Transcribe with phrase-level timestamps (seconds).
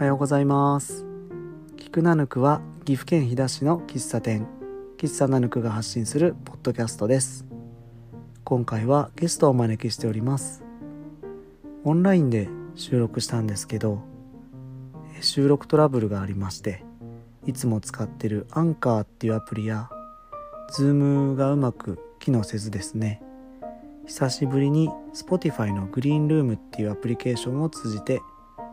[0.00, 1.04] おはようございます。
[1.76, 4.46] 聞くナヌクは岐阜県飛騨市の喫茶店。
[4.96, 7.44] 喫茶ナヌクが発信するポッドキャストです。
[8.42, 10.64] 今回はゲストをお招きしております。
[11.84, 14.00] オンラインで収録したんですけど
[15.20, 16.82] 収録トラブルがありまして
[17.46, 19.90] いつも使ってるアンカーっていうアプリや
[20.72, 23.22] ズームがうまく機能せずですね
[24.06, 28.22] 久しぶりに Spotify のグリーンルームっていうアプリケーションを通じて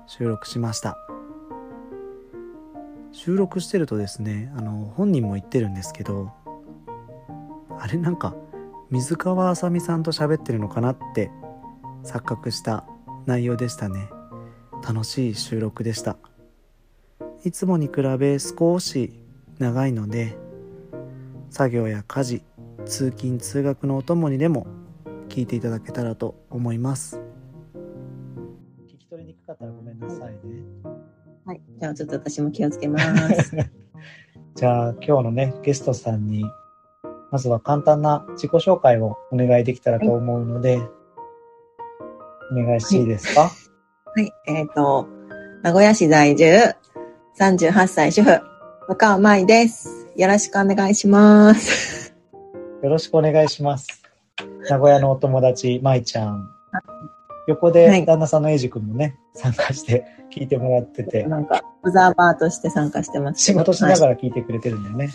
[0.08, 1.07] 収録しました。
[3.18, 6.32] 収録してるとですねあの本人も言ってるんですけど
[7.80, 8.36] あれなんか
[8.92, 11.32] 水川あさみさんと喋ってるのかなって
[12.04, 12.86] 錯覚した
[13.26, 14.08] 内容でしたね。
[14.88, 16.18] 楽しい収録でした。
[17.44, 19.12] いつもに比べ少し
[19.58, 20.38] 長いので
[21.50, 22.44] 作業や家事
[22.86, 24.68] 通勤通学のお供にでも
[25.28, 27.20] 聞いていただけたらと思います。
[28.88, 30.97] 聞き取りにくかったらごめんなさいね。
[31.48, 31.62] はい。
[31.80, 33.56] じゃあちょっと私も気をつけます。
[34.54, 36.44] じゃあ今日のねゲストさんに
[37.32, 40.82] まずは簡単な自己紹介をお願いできたらと思うので、
[42.52, 44.30] お願いしていいですか、はい。
[44.46, 45.08] えっ、と、
[45.64, 46.76] 名古屋市在住、
[47.40, 48.42] 38歳主婦、
[48.90, 50.06] 若尾舞です。
[50.18, 52.14] よろしくお願いします。
[52.84, 54.04] よろしくお願いします。
[54.70, 56.57] 名古屋のお友達、まいちゃん。
[57.48, 63.42] 横はでい旦那さんのエイジ君もね、参加して聞いてもらってて、なんか、オブザーバーとして参加してます。
[63.42, 65.10] 仕事しなはいがら聞いてくれてるんだよね。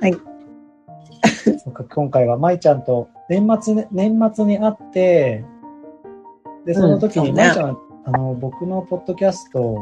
[0.00, 0.14] はい。
[1.62, 5.44] そうか今回はまいちゃんと年末ね、年末に会って、
[6.64, 9.76] で、その時にうんそうねまいちゃん、あの、僕のポッドキャスト、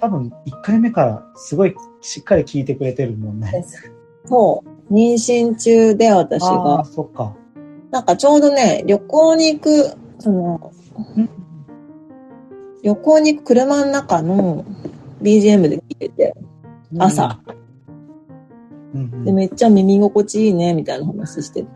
[0.00, 3.64] 多分1回目からすごいしっかり聞いてくれてるもんね。
[4.24, 4.92] そう。
[4.92, 7.36] 妊娠中で私ああがー、、そっか。
[7.90, 10.72] なんかちょうどね、旅行に行く、その、
[12.82, 14.64] 旅行に行く車の中の
[15.22, 16.34] BGM で聞いてて、
[16.98, 17.40] 朝。
[19.24, 21.68] で、めっちゃ耳心地いいね、みたいな話してて。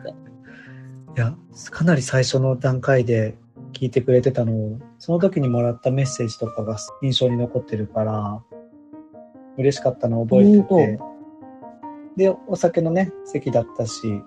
[1.17, 1.37] いや、
[1.71, 3.37] かなり最初の段階で
[3.73, 8.43] 聞いてくれてたのを、その時にもらったメッセージとかが印象に残ってるから、
[9.59, 10.99] 嬉しかったのを覚えてて。
[12.17, 14.23] で、お酒のね、席だったし、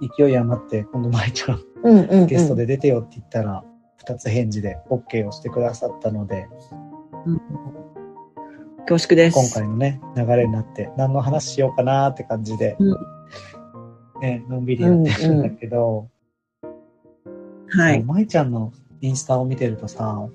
[0.00, 2.26] 勢い余って、今度舞ちゃんうんうん、うん。
[2.26, 3.64] ゲストで出てよって言ったら、
[3.96, 6.48] 二つ返事で OK をしてくださったので、
[8.88, 9.34] 恐縮です。
[9.34, 12.96] 今回のね、流れになって、何の話しようかなーって感じで、うん
[14.20, 16.08] ね、のんびりやってるんだけど、
[17.68, 18.02] はい。
[18.02, 20.28] 舞ちゃんのインスタを見てるとさ、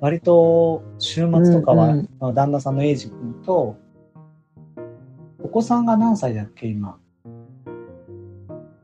[0.00, 3.76] 割と週末とかは、うんうんまあ旦那さんのエイジ君と、
[5.42, 6.98] お子さんが何歳だっけ、今？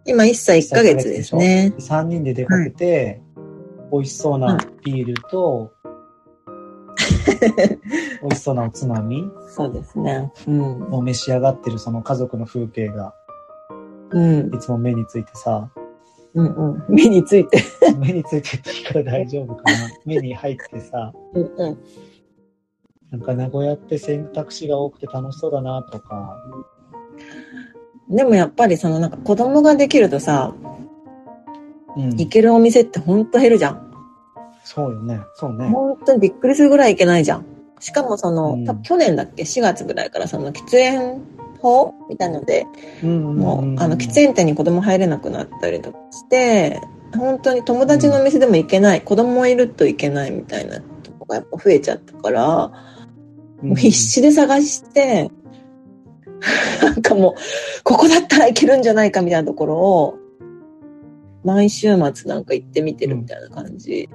[0.09, 1.75] 今1歳1ヶ月ですね。
[1.79, 3.21] 3人で出かけて、
[3.93, 5.71] 美味しそうなビールと、
[8.23, 10.33] 美味しそうなおつまみそうですね。
[10.47, 10.95] うん。
[10.95, 13.13] を召し上がってるその家族の風景が
[14.11, 14.55] うん。
[14.55, 15.71] いつも目についてさ、
[16.35, 16.85] うんうん。
[16.89, 17.59] 目について。
[18.01, 19.71] 目についてって言ったら大丈夫かな
[20.07, 21.79] 目に入ってさ、うんうん。
[23.11, 26.37] なんか名古屋って選択肢が多くて楽しそうだなとか、
[28.11, 33.93] でもやっぱりそのなんか子供ができるとさ、うん行けるお店ってほんと減るじゃん。
[34.63, 35.21] そうよね。
[35.35, 35.69] そうね。
[35.69, 37.47] 本当にびっくりするぐらい行けないじゃん。
[37.81, 41.21] しかもその、うん多分去年だっけ ?4 月ぐらいからその喫煙
[41.61, 42.67] 法みたいので、
[43.03, 46.81] もう、あの、喫煙店に子供入れなくなったりとかして、
[47.17, 52.45] 本当に友達のお店でも行けない、子供いると行けないみたいなとこがやっぱ増えちゃったから、
[53.63, 55.31] もう必死で探して、
[56.83, 57.35] なんかもう、
[57.85, 60.19] ここだったらいけるんじゃないかみたいなところを、
[61.45, 64.09] 毎週末なんか行ってみてるみたいな感じ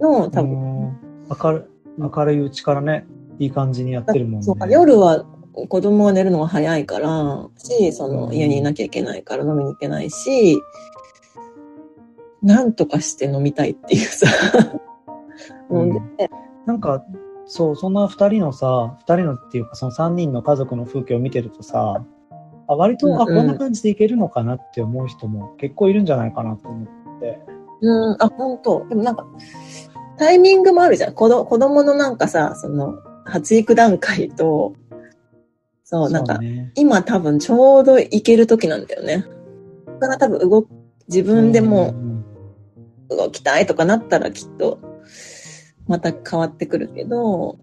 [0.00, 0.98] の、多分、分。
[1.42, 3.06] 明る明るいうちからね、
[3.38, 4.42] いい感じにやってるもんね。
[4.42, 8.32] そうか夜は子供が寝るのが早いから、し、そのうん。
[8.32, 10.60] 家にいなきゃいけないから飲みに行けないし、
[12.42, 14.26] なんとかして飲みたいっていうさ、
[15.70, 15.80] うん。
[15.80, 16.30] 飲んで、
[16.66, 17.04] なんか、
[17.54, 22.02] そう、そんな二人のさ、二人のっていうか、その三人の家族の風景を見てるとさ、
[22.66, 27.38] あ割と、あ、うんうんこんな感じでいけるのかなって思う人も結構いるんじゃないかなと思って。
[27.82, 29.26] うん、あ、本当でもなんか、
[30.16, 31.12] タイミングもあるじゃん。
[31.12, 32.94] 子ど子供のなんかさ、その、
[33.26, 34.72] 発育段階と、
[35.84, 39.26] そう、なんか、ね、今多分ちょうど行ける時なんだよね。
[40.00, 40.68] だから多分動く、
[41.06, 42.24] 自分でもん
[43.10, 44.91] 動きたいとかなったらきっと、
[45.86, 47.58] また変わってくるけど、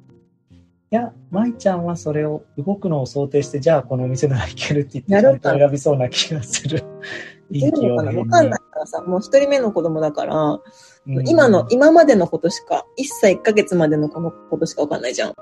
[0.92, 6.83] いや、舞ちゃんはそれを動くのを想定して、じゃあこのお店なら行けるって言って、ちゃんと選びそうな気がする。
[7.51, 8.60] いけるのかなわかんない。
[8.60, 10.60] からさ、もう一人目の子供だから、う
[11.07, 15.36] ん、今の、今までのことしか、1歳1ヶ月までのこのことしかわかんないじゃん。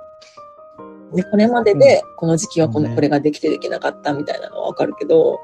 [1.13, 5.39] で、これまでで、この時期はこの、これができてできなかったみたいなのはわかるけど、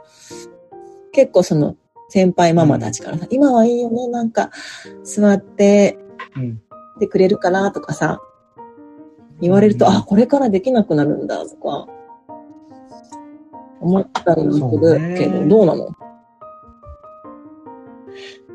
[1.11, 1.75] 結構その、
[2.09, 4.49] 先輩ママたちからさ、今はいいよね、なんか、
[5.03, 5.97] 座って、
[6.99, 8.21] てくれるかなとかさ、
[9.41, 11.87] 言われると、あ、これからできなくなるんだとか、
[13.81, 15.87] 思ったりもするけど、どうなの？
[15.87, 15.89] い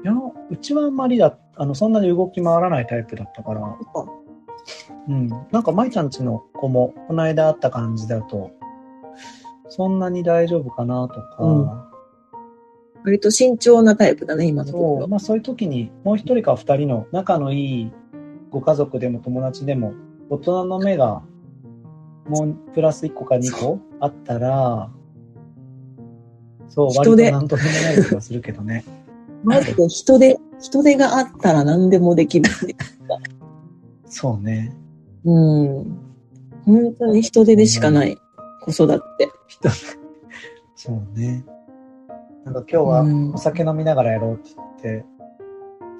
[0.05, 0.13] や、
[0.51, 3.77] うちはあんまりだ、あの、そんなに動き回らないタイプだったから、
[5.09, 5.29] うん。
[5.51, 8.53] なんか、舞ちゃんちの子も、この間会った感じだと、
[9.69, 11.69] そんなに大丈夫かなとか、うん、
[13.05, 15.01] 割と慎重なタイプだね、今のところ。
[15.01, 17.93] そう、まあそういう時に、もう一人か二人の仲のいい
[18.51, 19.93] ご家族でも友達でも、
[20.31, 21.23] 大人の目が、
[22.29, 24.91] もうプラス1個か2個あったら、
[26.69, 28.85] そう、割と何とでもない気がするけどね。
[29.45, 32.51] マジで人手、人手があったら何でもできる。
[34.07, 34.75] そうね。
[35.25, 35.99] うん。
[36.65, 38.17] 本当に人手でしかない、
[38.63, 39.31] 子育て。
[39.47, 39.69] 人
[40.75, 41.45] そうね。
[42.45, 45.07] なんか今日はお酒飲みながらやろうって言って、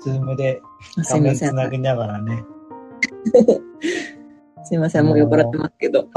[0.01, 0.61] ズームで
[1.11, 2.45] 画面つなぎながらね。
[4.65, 6.09] すいません、もう酔っ払ってますけど。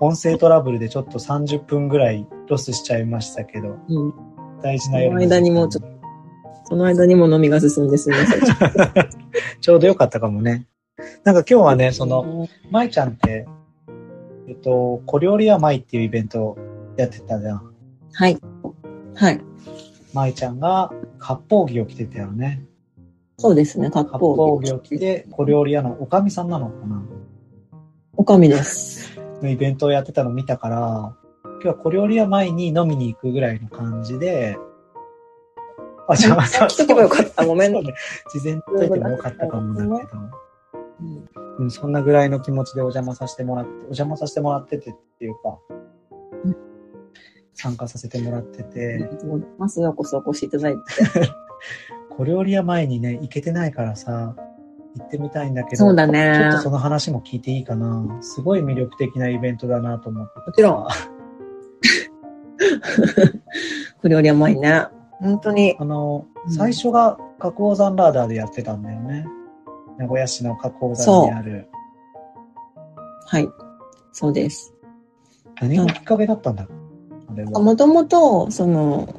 [0.00, 4.14] 音声トラブルでちょっと30分ぐらいロスしちゃいましたけど、うん、
[4.62, 5.88] 大事な夜の間にもちょっと、
[6.64, 8.40] その間にも飲みが進んですみません。
[9.60, 10.66] ちょうどよかったかもね。
[11.24, 13.46] なんか今日はね、その、舞ちゃんって、
[14.48, 16.56] えっと、小料理屋舞っていうイベント
[16.96, 17.74] やってたじゃん。
[18.12, 18.38] はい。
[19.14, 19.40] はい。
[20.16, 22.64] 舞ちゃんが割烹着を着てたよね。
[23.38, 27.02] そうですね、割烹着を着て、小料理屋のおかみさんなのかな
[28.16, 29.20] おかみです。
[29.42, 31.14] の イベントをやってたのを見たから、
[31.44, 34.58] 今日は小料理屋前に飲みに行くぐらいの感じで、
[36.08, 37.44] あ、じゃあ、来とけばよかった。
[37.44, 37.72] ごめん。
[37.72, 37.82] ね、
[38.32, 40.18] 事前にといてもよかったかもだけど、
[41.58, 45.65] うん、そんなぐらいの気持ちでお邪魔させてもらって、お邪魔させてもらっててっていうか、うん、
[47.56, 49.10] 参加させてもらってて。
[49.58, 50.80] まずようこそお越しいただいて。
[52.10, 54.36] 小料理屋前にね、行けてないからさ、
[54.96, 56.38] 行ってみたいんだけど、そうだね。
[56.40, 58.18] ちょっとその話も聞いていいかな。
[58.20, 60.38] すごい魅力的なイベントだなと思って。
[60.38, 60.88] もちろん。
[64.02, 64.86] 小料理屋前ね。
[65.20, 65.76] 本当に。
[65.78, 69.26] あの、最初が加工山ラーダーでやってたんだよね。
[69.98, 71.68] 名古屋市の加工山にある。
[73.26, 73.48] はい。
[74.12, 74.74] そうです。
[75.60, 76.66] 何がきっかけだったんだ
[77.44, 79.14] もともと、その、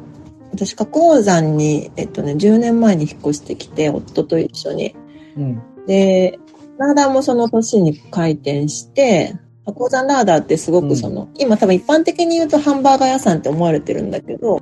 [0.52, 4.96] 私、加工山に、えっとね、10年前に引っ越してきて、夫と一緒に。
[5.38, 6.40] うん、で、
[6.78, 9.36] ラーダーもその年に開店して、
[9.66, 14.62] 加工山ラーダーってすごくその、うん、今多分一般的に言うとハンバーガー屋さんって思われてるんだけど、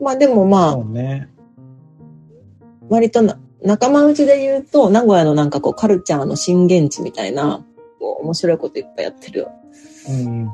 [0.00, 1.28] まあでもまあ、ね、
[2.88, 7.64] 割とな仲間内で言うと、名古屋のなんかこうカルチャーの震源地みたいな、
[8.00, 9.46] こう面白いこといっぱいやってる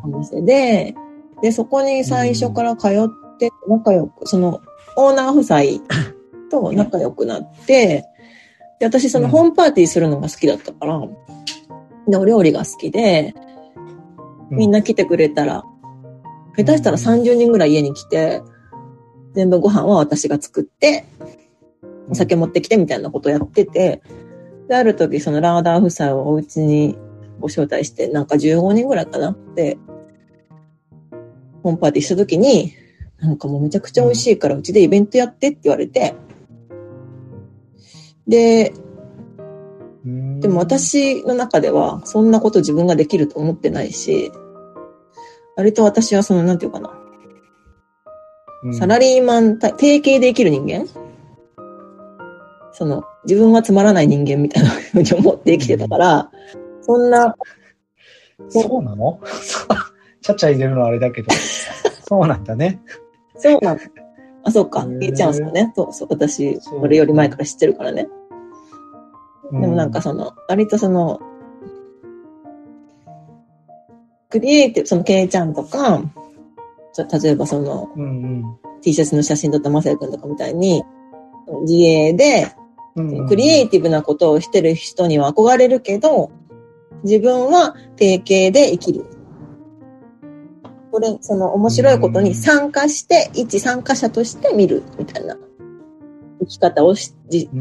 [0.03, 0.95] お店で、
[1.43, 3.09] で、そこに最初から通っ
[3.39, 4.61] て仲良く、その
[4.97, 5.85] オーナー夫妻
[6.51, 8.05] と仲良くなって、
[8.81, 11.01] で、私そのホームパーティーするのが好きだったから、
[12.09, 13.35] で、お料理が好きで、
[14.51, 15.65] みんな来てくれたら、
[16.57, 18.43] 下手したら30人ぐらい家に来て、
[19.35, 21.05] 全部ご飯は私が作って、
[22.11, 24.03] お酒持ってきてみたいなことをやってて、
[24.69, 26.97] で、ある時そのラーダー夫妻をお家に
[27.41, 29.79] ご招待して、なんか15人ぐらいかなって、
[31.63, 32.73] ホームパーティーした時に、
[33.19, 36.15] なんかもうめちゃくちゃ美味しいからうちでイベントやってって言われて、
[38.27, 38.73] で、
[40.05, 44.31] でも私の中ではそんなこと自分ができると思ってないし、
[45.57, 46.95] 割と私はその、なんていうかな。
[48.73, 50.87] サラリーマン、定型で生きる人間？
[52.73, 56.31] その、自分はつまらない人間みたいなふうに思って生きてたから、
[56.83, 57.35] そんな。
[58.49, 59.21] そうなの？
[60.21, 61.29] ちゃちゃ入れるのはあれだけど。
[62.09, 62.81] そうなんだね。
[63.37, 63.83] そうなんだ。
[64.45, 64.87] あ、そうか。
[65.01, 65.73] えいちゃんそうね。
[65.77, 66.09] そうそう。
[66.11, 68.09] 私、これより前から知ってるからね。
[69.53, 71.21] でもなんかその、割とその、
[74.31, 76.03] クリエイティブ、その、ケイちゃんとか、
[77.23, 80.83] 例えばその、うんうん、T シャツの写真撮ったまさやくんとかみたいに、
[81.63, 82.53] 自営で、
[83.29, 86.31] クリエイティブなことをしてる人には憧れるけど、
[87.05, 89.07] 自分は定型で生きる。
[90.91, 95.37] これ、その面白いことに参加して、一参加者として見るみたいな
[96.41, 97.15] 生き方を一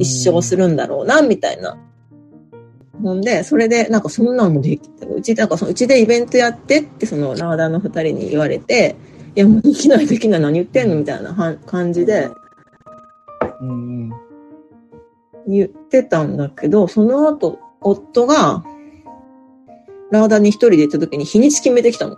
[0.05, 1.77] 生するんだろうな、みたいな。
[3.01, 5.05] ほんで、それで、なんかそんなのもできた。
[5.05, 8.95] うち、なんかそのうちでイベントやってって、そのラーダーの二人に言われて、
[9.35, 12.29] いや、もうできないできない何言ってんのみたいな感じで、
[13.61, 14.11] うんうん。
[15.47, 18.63] 言ってたんだけど、その後、夫が、
[20.11, 22.17] ラーダに一人で行った時に日にち決めてきたの。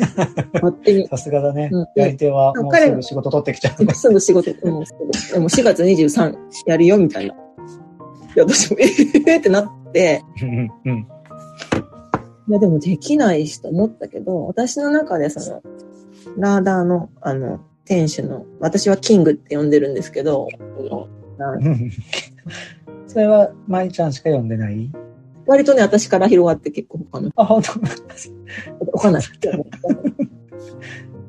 [0.54, 1.08] 勝手に。
[1.08, 1.86] さすがだねうん。
[1.96, 3.86] やり手はもう彼すぐ仕事取ってきちゃう。
[3.94, 7.34] すぐ仕事、もうすぐでも4月23やるよ、みたいな。
[7.34, 7.36] い
[8.36, 11.06] や、私も、えーってなって、うんうん。
[12.48, 15.62] いや、でもできないしと思ったけど、私の中でその、
[16.36, 21.90] ラーダーの、あの、店主の、私はキングって呼んでるんですけど、うん
[23.06, 24.90] それは、舞ちゃんしか読んでない？
[25.50, 27.72] 割とね、私から広がって結構他の、あ、本当？
[28.92, 29.22] わかんない。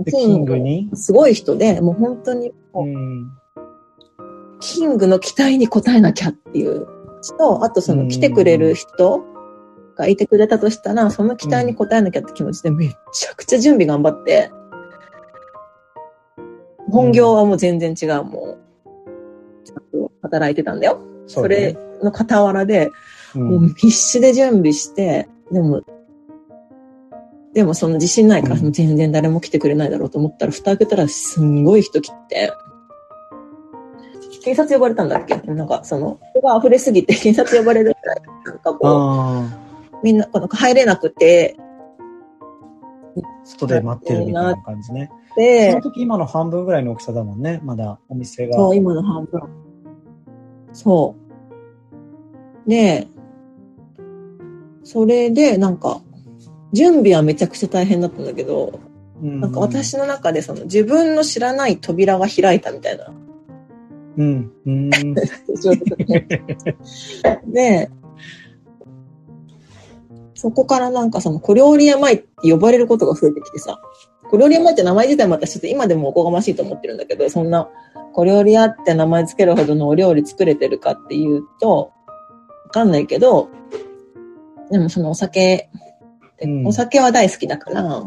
[0.03, 3.31] で キングにすごい人で、もう本当に、うん。
[4.59, 6.85] キングの期待に応えなきゃっていう
[7.23, 9.23] 人、あとその来てくれる人
[9.95, 14.51] がいてくれたとしたら、その期待に応えなきゃって気持ちでめちゃくちゃ準備頑張って、
[16.91, 18.59] 本業はもう全然違う、も
[19.63, 21.01] う、ちゃんと働いてたんだよ。
[21.25, 22.91] それの傍らで、うん
[23.35, 25.81] もう必死で準備して、でも、
[27.53, 32.53] でもその自信ないから、全然誰も来てくれないだろうと思ったら、蓋開けたらすんごい人来て、
[34.43, 35.35] 警察呼ばれたんだっけ？
[35.35, 39.45] なんかその、人が溢れすぎて警察呼ばれるくらい、なんかこあ
[39.93, 41.57] う、みんなこの入れなくて、
[43.17, 45.11] あ、外で待ってるみたいな感じね。
[45.35, 47.59] そでの、時今の半分ぐらいの大きさだもんね。
[47.63, 48.57] まだお店が。
[48.57, 49.41] そう、今の半分。
[50.73, 51.15] そ
[52.65, 52.69] う。
[52.69, 53.07] で、
[54.91, 56.01] それで、なんか、
[56.74, 58.79] 準備はめちゃくちゃ大変だったんだけど、
[59.24, 63.13] うんなんか私の中でその自分の知らない扉が開いたみたいな。
[64.17, 64.51] うん。
[64.65, 64.89] うん。
[67.53, 67.89] で、
[70.33, 73.79] そこからなんかその小料理屋前って呼ばれることが増えてきてさ、
[74.29, 77.69] 小料理屋前って名前自体も私ちょっと今でもおこがましいと思ってるんだけど、そんな
[78.13, 81.93] 小料理屋って名前つけるほどのお料理作れてるかっていうと、
[82.65, 83.50] わかんないけど、
[84.71, 85.69] でもそのお酒、
[86.41, 88.03] うんお酒は大好きだから、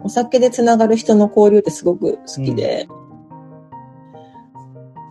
[0.00, 2.88] お酒でつながる人の交流ってすごく好きで、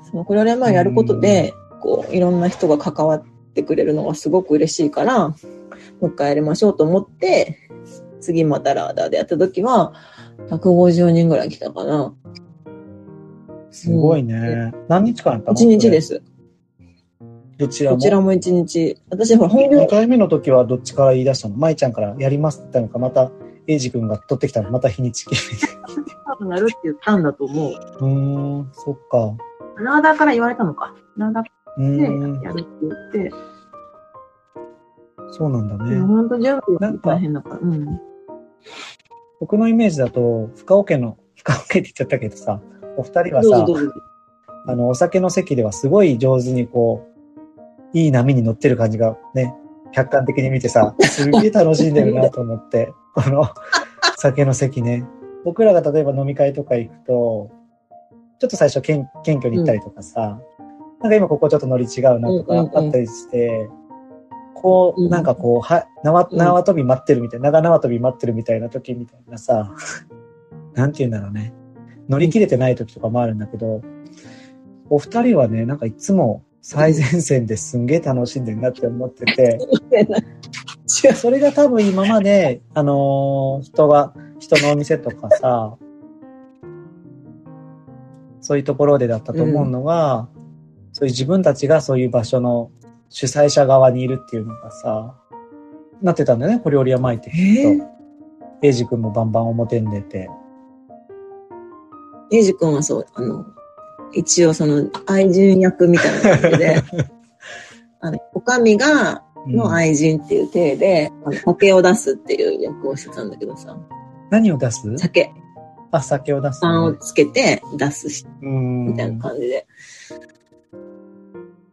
[0.10, 5.36] その小料理屋前やることで、こう、いろんな人が関わってくれるのがすごく嬉しいから、も
[6.02, 7.58] う一回やりましょうと思って、
[8.20, 9.94] 次またラーダーでやった時は、
[10.50, 12.14] 150人ぐらい来たかな。
[13.72, 14.74] すごいね。
[14.88, 16.02] 何日間やったの？1日で。
[16.02, 16.22] す。
[17.60, 17.98] どちらも。
[17.98, 18.98] こちらも1日。
[19.10, 21.58] 私、ほら、本業2、回目の時はどっちから言い出したの？
[21.58, 23.32] 舞ちゃんからやりますって言ったのか、また、
[23.68, 24.72] エイジ君が取ってきたの？
[24.72, 25.68] また日にち決
[26.26, 27.72] 多分やるって言ったんだと思う。
[27.72, 27.82] めて。
[28.00, 28.08] うー
[28.62, 29.36] ん、そっか。
[29.78, 30.96] ラーダーから言われたのか。
[31.18, 33.32] ラーダーで、やるって言って、
[35.32, 36.00] そうなんだね。
[36.00, 37.60] 本当準備がなんか大変だから。
[37.62, 38.02] うん。
[39.40, 42.62] 僕のイメージだと、深尾家の、深尾家って言っちゃったけどさ、
[42.98, 43.66] お二人はさ。
[44.68, 47.19] あの、お酒の席ではすごい上手にこう、
[47.94, 49.54] いい波に乗ってる感じがね、
[49.92, 53.46] 客観的に見てさ、すげえ楽しんでるな と思って、この
[54.18, 55.06] 酒の席ね。
[55.46, 57.50] 僕らが例えば飲み会とか行くと、
[58.40, 60.40] ちょっと最初謙謙虚に行ったりとかさ、
[61.02, 63.70] なんか今ここちょっとノリ違うなとかうんうんうんあったりして、
[64.54, 69.72] こう、うんなんかこう、は、縄、うん縄跳び待ってるみたいな、長縄跳び待ってるみたいな時みたいなさ、
[70.76, 71.54] なんて言うんだろうね。
[72.10, 73.82] 乗り切れてない時とかもあるんだけど、
[74.90, 79.60] お二人はね、なんかいつも最前線ですんげえ楽しんでるなって思ってて。
[81.16, 85.78] それが多分今まで、あのー人が、人のお店とかさ、
[88.42, 90.28] そういうところでだったと思うのが、
[90.92, 92.72] そういう自分たちがそういう場所の
[93.10, 95.16] 主催者側にいるっていうのがさ、
[96.02, 98.00] なってたんだよね、小料理屋前って聞くと。
[98.62, 100.30] エイジ君もバンバン表に出て。
[102.32, 103.46] エイジ君はそう、あの、
[104.14, 106.84] 一応その愛人役みたいな感じで、
[108.02, 113.78] あの、おかみが、うんの愛人っていう体で、あの酒を出すっていう役をしてたんだけどさ、
[114.30, 114.98] 何を出す？
[114.98, 115.32] 酒、
[115.92, 118.86] あ、酒を出す、パンをつけて出すしうん。
[118.88, 119.66] みたいな感じで。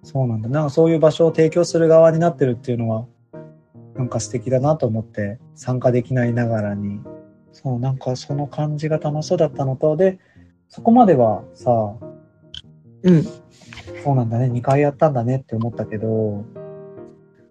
[0.02, 0.48] そうなんだ。
[0.48, 3.06] なんかそういう場所を提供する側になってるっていうのは、
[3.96, 7.00] なんか素敵だなと思って参加できないながらに。
[7.52, 10.18] そう、なんかその感じが楽しそうだったのと、で、
[10.68, 11.96] そこまではさ、
[13.02, 13.22] うん。
[13.22, 16.44] そうなんだね、2回やったんだねって思ったけど、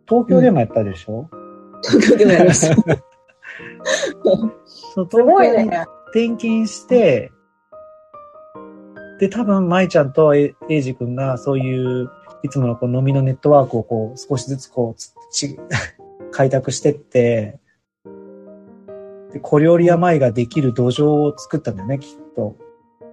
[0.08, 1.30] 東京でもやったでしょ、
[1.84, 2.76] 東京でもやりました。
[4.94, 5.86] そうすごいね。
[6.12, 7.32] 転勤して、
[9.20, 12.10] で、多分、舞ちゃんとエイジ君がそういう、
[12.44, 15.60] いつものこう飲みのネットワークをこう、少しずつこう、つち
[16.32, 17.60] 開拓してって、
[19.32, 22.56] で、小料理屋舞ができる土壌を作ったんだよね、きっと。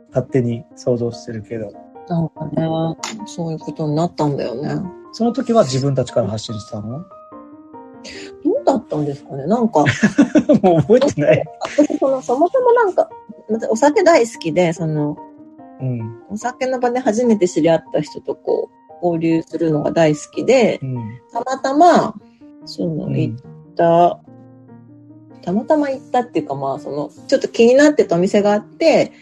[0.08, 1.72] 勝手に想像してるけど。
[2.08, 2.66] なんかね、
[3.26, 4.82] そういうことになったんだよね。
[5.12, 7.04] その時は自分たちから発信したの？
[8.44, 9.46] どうだったんですかね？
[9.46, 9.84] なんか。
[10.62, 11.44] もう覚えてない。
[11.60, 13.08] 私、その、そもそもなんか、
[13.70, 15.16] お酒大好きで、その、
[15.80, 18.70] うん、お酒の場で初めて知り合った人とこ
[19.02, 22.14] う、交流するのが大好きで、うん、たまたま、
[22.64, 23.36] その、行っ
[23.76, 24.20] た、
[25.34, 29.12] うん、たまたま行ったっていうか、まあ、その、ちょっと気になってたお店があって、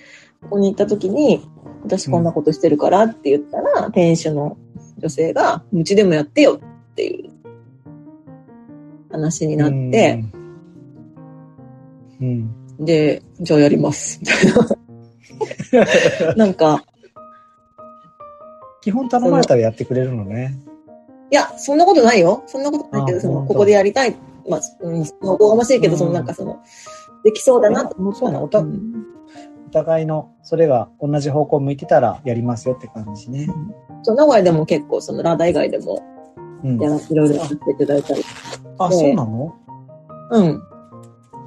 [0.43, 1.47] ここに行った時に、
[1.83, 4.57] 私こんなことしてるからって言ったら、店主の
[4.99, 6.61] 女性が、うちでもやってよ
[6.93, 7.31] っていう
[9.11, 10.25] 話になって、
[12.21, 15.87] うん、で、じゃあやります、みたい
[16.27, 16.35] な。
[16.37, 16.85] なんか、
[18.83, 20.59] 基本頼まれたらやってくれるのね。
[21.31, 22.43] いや、そんなことないよ。
[22.47, 24.17] そんなことないけど、その、ここでやりたい。
[24.49, 26.61] まあ、うん、おこがましいけど、そのなんかその、
[27.23, 28.41] できそうだなと思ったら。
[28.41, 28.65] おた、
[29.71, 33.47] お互いの、それが同じ方向向いてたらやりますよって感じね。
[34.03, 36.03] そう、名古屋でも結構、そのラダ以外でも、
[36.81, 38.25] やら、いろいろやっていただいたり。
[38.79, 39.55] あ、そうなの？
[40.33, 40.61] うん。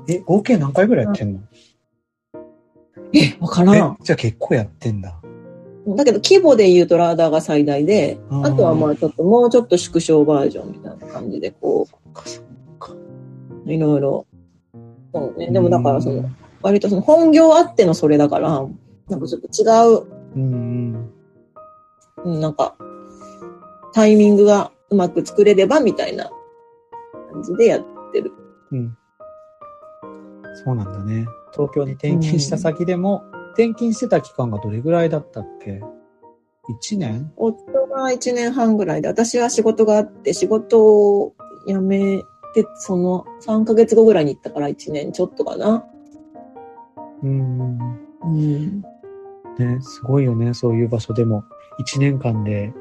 [0.08, 1.40] え、合計何回ぐらいやってんの、
[3.14, 3.98] え、わからん。
[4.02, 5.20] じゃあ結構やってんだ。
[5.86, 11.88] だけど規模で言うとラーダーが最大で、あとはまあちょっともうちょっと縮小バージョンみたいな感じで、こ
[13.66, 14.26] う、いろいろ。
[15.14, 15.52] そうね。
[15.52, 16.24] でもだからその、
[16.64, 18.66] 割とその本業あってのそれだから、
[19.10, 21.12] なんかちょっと違う、うん、
[22.24, 22.76] うん、なんか、
[23.94, 26.32] タイミングがうまく作れればみたいな
[27.32, 28.32] 感じでやってる。
[28.72, 28.98] うん。
[30.66, 31.28] そうなんだね。
[31.52, 35.82] 東京に転勤した先でも、うん、転勤してた期間がどれぐらいだったっけ
[36.82, 37.32] ?1 年？
[37.36, 41.36] 夫が1年半ぐらいで、私は仕事があって、仕事を
[41.68, 42.24] 辞め
[42.56, 45.86] て、その3ヶ月後ぐらいに行ったから1年ちょっとかな。
[47.24, 47.80] うん。
[48.24, 48.82] うん。
[49.58, 51.44] ね、すごいよね、そういう場所でも。
[51.80, 52.72] 1年間で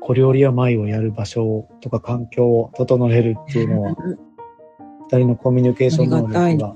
[0.00, 3.96] 小料理や舞をやる場所とか環境を整えるっていうのは、
[5.10, 6.74] 二人のコミュニケーション能力が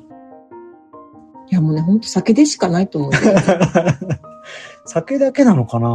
[1.51, 3.12] いやもうね、ほんと酒でしかないと思う。
[4.87, 5.87] 酒だけなのかな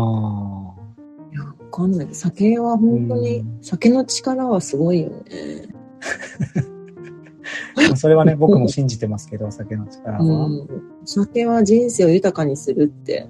[1.32, 2.08] いや、わかんない。
[2.12, 5.16] 酒は本当に、酒の力はすごいよね。
[7.96, 10.68] それはね、僕も信じてますけど、酒の力は、うん。
[11.06, 13.28] 酒は人生を豊かにするって、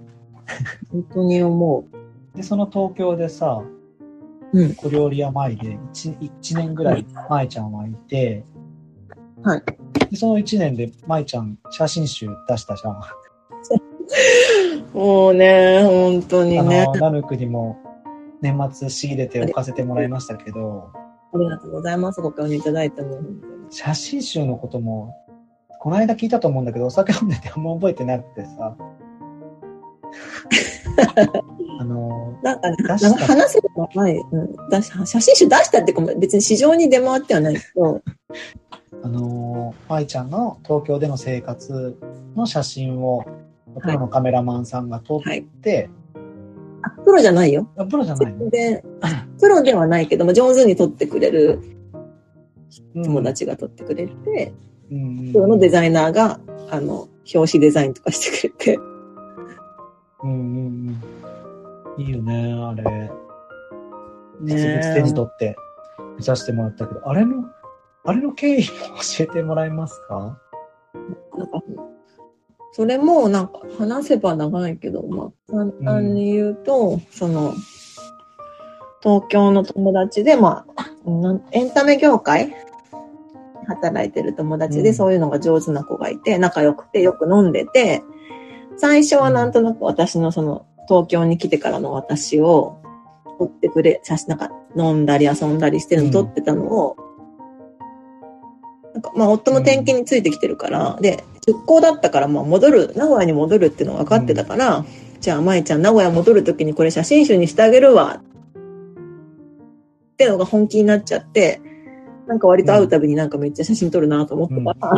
[0.91, 1.85] 本当に思
[2.33, 2.37] う。
[2.37, 3.63] で、その東京でさ、
[4.51, 8.43] うん、小料理屋前で1、1年ぐらい舞ちゃんはいて、
[9.43, 9.63] はい。
[10.09, 13.01] で、その1年で舞ちゃん写真集出したじゃん。
[14.93, 16.81] もうね、本当にね。
[16.81, 17.77] あの、ナヌクにも
[18.41, 20.89] 年末仕入れて置かせてもらいましたけど。
[21.31, 22.21] ありがとうございます。
[22.21, 23.21] ご興味いただいても。
[23.69, 25.15] 写真集のことも、
[25.79, 28.75] この間聞いたと思うんだけど、お酒飲んでてあんま覚えてなくてさ。
[31.79, 38.01] あのなんかね、なんか話せば前、うん、出し写真集出したって別に市場に出回ってはないけど、
[39.01, 41.97] あのー、舞ちゃんの東京での生活
[42.35, 43.25] の写真を、
[43.81, 45.21] プロのカメラマンさんが撮っ
[45.61, 45.89] て、
[46.81, 47.69] はい、プロじゃないよ。
[47.77, 48.49] あプロじゃないの？
[48.49, 48.83] で、
[49.39, 51.61] プロではないけども、上手に撮ってくれる
[52.95, 54.53] 友達が撮ってくれて、
[54.91, 58.79] うん、プロのデザイナーが、あの、表紙デザインとかしてくれて。
[60.23, 61.01] うんうん
[61.97, 62.01] うん。
[62.01, 62.83] いいよね、あれ。
[62.83, 63.11] ね
[64.41, 65.55] 実物手に取って
[66.17, 67.45] 見させてもらったけど、あれの
[68.05, 68.65] あれの経緯も
[69.17, 70.39] 教えてもらえますか？
[71.37, 71.61] なんか、
[72.71, 77.53] それもなんか話せば長いけど、まあ、簡単に言うと、うん、その、
[79.01, 80.85] 東京の友達で、まあ、
[81.51, 82.53] エンタメ業界？
[83.67, 88.01] 働いてる友達で、そういうのが上手な子がいて、仲良くてよく飲んでて、
[88.77, 92.81] 最初はなんとなく私のその、東京に来てからの私を
[93.37, 96.97] 撮ってくれ、写真、なんか飲んだり遊んだりしてるの撮ってたのを、
[98.93, 104.85] なんかまあ、夫も転勤についてきてるから、うん、で、出向だったから、まあ、戻る、名古屋に戻るっていうのが分かってたから、うん、
[105.21, 108.19] じゃあ、舞ちゃん、名古屋戻るときにこれ写真集にしてあげるわ、
[110.19, 111.61] ってのが本気になっちゃって、
[112.27, 114.95] なんか割と会うたびになんかめっちゃ写真撮るなと思ってたら、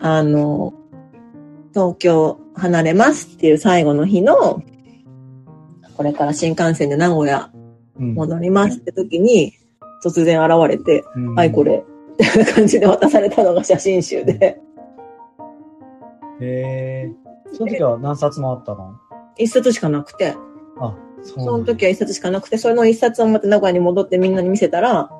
[0.00, 0.74] うん、あの、
[1.72, 4.60] 東京離れますっていう最後の日の、
[5.96, 7.52] これから新幹線で名古屋
[7.96, 9.54] 戻りますって時に、
[10.04, 11.84] 突然現れて、うん、はい、これ、
[12.18, 14.58] みたいな感じで渡されたのが写真集で。
[16.40, 17.54] へえー。
[17.54, 18.98] その時は何冊もあったの？
[19.38, 20.34] 一冊しかなくて。
[21.20, 25.10] あ、そその時は一冊しかなくて、その一冊をまた名古屋に戻ってみんなに見せたら、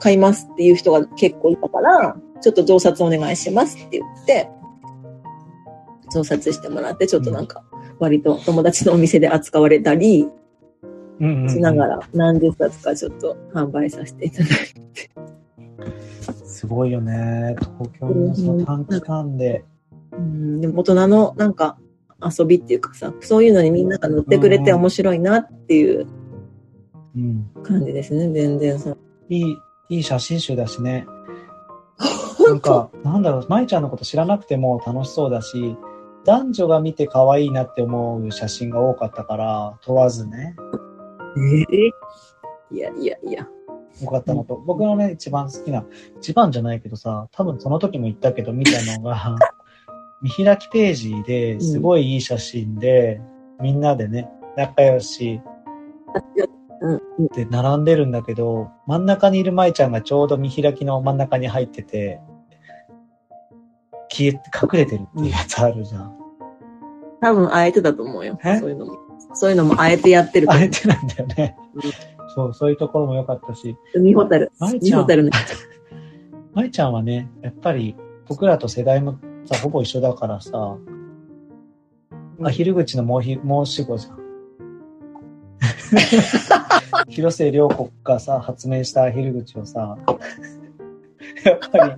[0.00, 4.50] 買いますっていう人が結構いたから、ちょっと増刷お願いしますって言って、
[6.08, 7.62] そう撮影してもらって、ちょっとなんか、
[7.98, 10.26] 割と友達のお店で扱われたり、
[11.20, 14.48] しながら何十冊かちょっと販売させていただい
[14.94, 15.10] て。
[16.44, 17.56] すごいよね。
[17.78, 19.64] 東京のその短期間で。
[20.12, 21.78] うん、でも大人のなんか
[22.22, 26.06] 遊びっていうかさ、そういうのにみんなが乗ってくれて面白いなっていう
[27.62, 28.96] 感じですね、うん、全然さ。
[29.28, 29.56] いい、
[29.88, 31.06] いい写真集だしね。
[32.46, 35.76] なんか、なんだろう、舞ちゃんのこと知らなくても楽しそうだし、
[36.24, 40.56] 男女が見て可愛いなって思う写真が多かったから、問わずね。
[41.36, 43.46] えー、いやいやいや。
[44.02, 45.84] よかったのと、僕のね、一番好きな、
[46.18, 49.36] 一番じゃないけどさ、多分その時も言ったけど見たのが、
[50.22, 53.20] 見開きページですごいいい写真で、
[53.58, 55.40] うん、みんなでね、仲良し、
[57.34, 62.20] で並んでるんだけど、真ん中にいる舞ちゃんがちょうど見開きの真ん中に入ってて、
[64.10, 66.16] 消えて、隠れてるっていうやつあるじゃん。
[67.20, 68.38] 多分、あえてだと思うよ。
[68.42, 68.98] そういうのも。
[69.34, 71.56] そういうのもあえてやってるあえてなんだよね。
[72.34, 73.76] そう、そういうところも良かったし。
[73.94, 74.50] 海ホタル。
[74.58, 75.30] 海ホタルね。
[76.54, 77.94] 舞ちゃんはね、やっぱり
[78.26, 79.18] 僕らと世代も
[79.50, 80.76] さ、ほぼ一緒だからさ、
[82.42, 84.20] あ、昼口のもうひ、もう死後じゃん。
[87.10, 89.98] 広末涼子がさ、発明したアヒル口をさ、
[91.44, 91.94] やっぱり、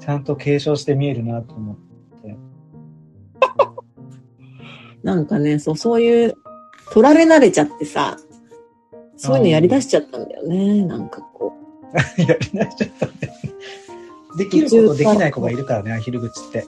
[0.00, 1.76] ちゃんと継承して見えるなと思っ
[2.22, 2.38] て。
[5.02, 6.34] なんかね、そう、そういう、
[6.92, 8.16] 取られ慣れちゃってさ、
[9.16, 11.52] そういうのやり出しちゃったんだよね、なんかこ
[12.18, 12.22] う。
[12.22, 13.37] やり出しちゃったんだよね。
[14.38, 16.58] できることできない子がいるからね、アヒル口って。
[16.58, 16.66] やっ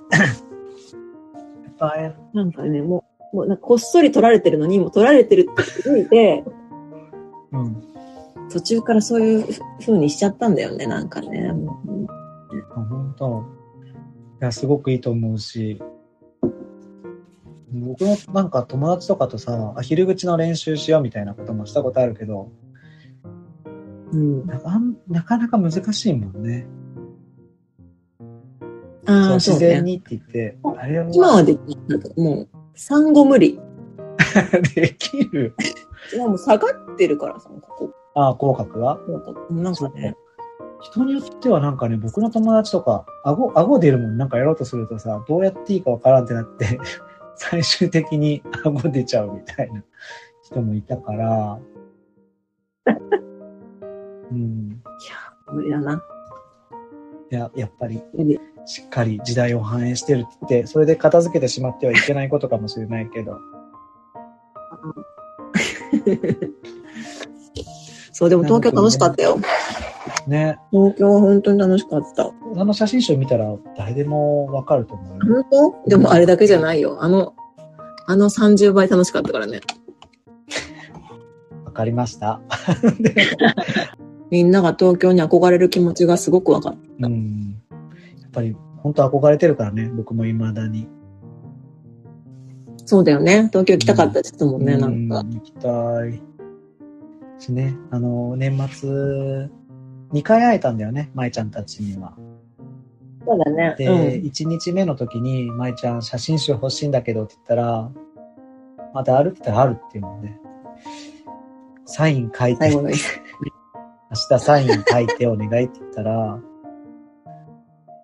[1.78, 1.96] ぱ
[2.34, 6.44] なんかね、もう、もうなんかこっそり取られてるのに、もう取られてるって気づいて、
[7.52, 7.82] うん。
[8.50, 9.46] 途中からそういう
[9.80, 11.50] 風にしちゃったんだよね、なんかね。
[12.74, 13.44] あ、本当。
[14.40, 15.80] いや、すごくいいと思うし、
[17.72, 22.50] 僕もなんか友達とかとさ、アヒル口の練習しようみたいなこともしたことあるけど、
[24.12, 24.60] うん、な
[25.08, 26.66] なかなか難しいもんね。
[29.10, 31.08] ああ、自然にって言って、あれは。
[31.12, 32.00] 今はできる。
[32.16, 33.58] もう、産後無理。
[34.74, 35.54] できる。
[36.14, 37.90] いや、もう下がってるからさ、ここ。
[38.14, 39.00] ああ、口角は
[39.50, 40.16] なんかね。
[40.82, 46.78] 人によってはなんかね、僕の友達とか、顎、顎出るもんなんかやろうとするとさ、どうやっていいかわからんってなって
[47.36, 49.84] 最終的に顎出ちゃうみたいな
[50.42, 51.58] 人もいたから、
[54.32, 54.70] うん。
[54.70, 54.72] い
[55.08, 56.02] や、無理だな。
[57.30, 58.02] いや、やっぱり、
[58.70, 63.32] しっかり時代を反映してるって、それで片付けてしまってはいけないことかもしれないけど。
[68.12, 69.40] そう、でも東京楽しかったよ。
[70.28, 70.60] ね。
[70.70, 72.28] 東京は本当に楽しかった。
[72.28, 72.32] あ
[72.64, 75.24] の写真集見たら誰でもわかると思うよ。
[75.50, 75.88] 本当？
[75.88, 77.02] でもあれだけじゃないよ。
[77.02, 77.34] あの、
[78.06, 79.62] あの30倍楽しかったからね。
[81.66, 82.40] わかりました。
[84.30, 87.08] みんなが東京に憧れる気持ちがすごくわかった。
[87.08, 87.56] うん。
[88.30, 90.86] やっぱり本当憧れてるからね、僕も未だに。
[92.86, 93.48] そうだよね。
[93.48, 95.34] 東京行きたかったですもんね、うん、なんか。
[95.34, 96.22] 行きたい。
[97.38, 98.88] しね、あの、年末、
[100.12, 102.14] 2回会えたんだよね、舞ちゃんたちには。
[103.26, 103.74] そうだね。
[103.76, 103.94] で、うん、
[104.26, 107.90] 1日目の時に、舞ちゃん写真集欲しいんだけどって言ったら、
[108.94, 110.32] またあるって言ったらあるっていうので、
[111.84, 116.40] サイン書いて、明日サイン書いてお願いって言ったら、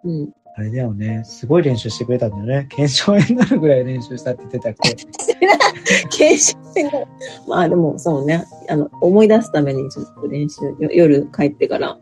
[0.07, 0.33] うん。
[0.59, 1.23] あれだよね。
[1.25, 2.67] すごい練習してくれたんだよね。
[2.71, 4.95] 検証炎になるぐらい練習したって言ってたっけ？
[6.17, 7.07] 検証炎
[7.47, 8.45] まあでもそうね。
[8.71, 11.99] あの、思い出すためにちょっと練習、夜帰ってから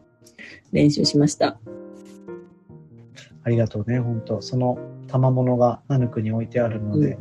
[0.73, 1.59] 練習しました。
[3.43, 7.09] ありがとうね、本当その賜物がナヌクに置いてあるので。
[7.09, 7.19] うん、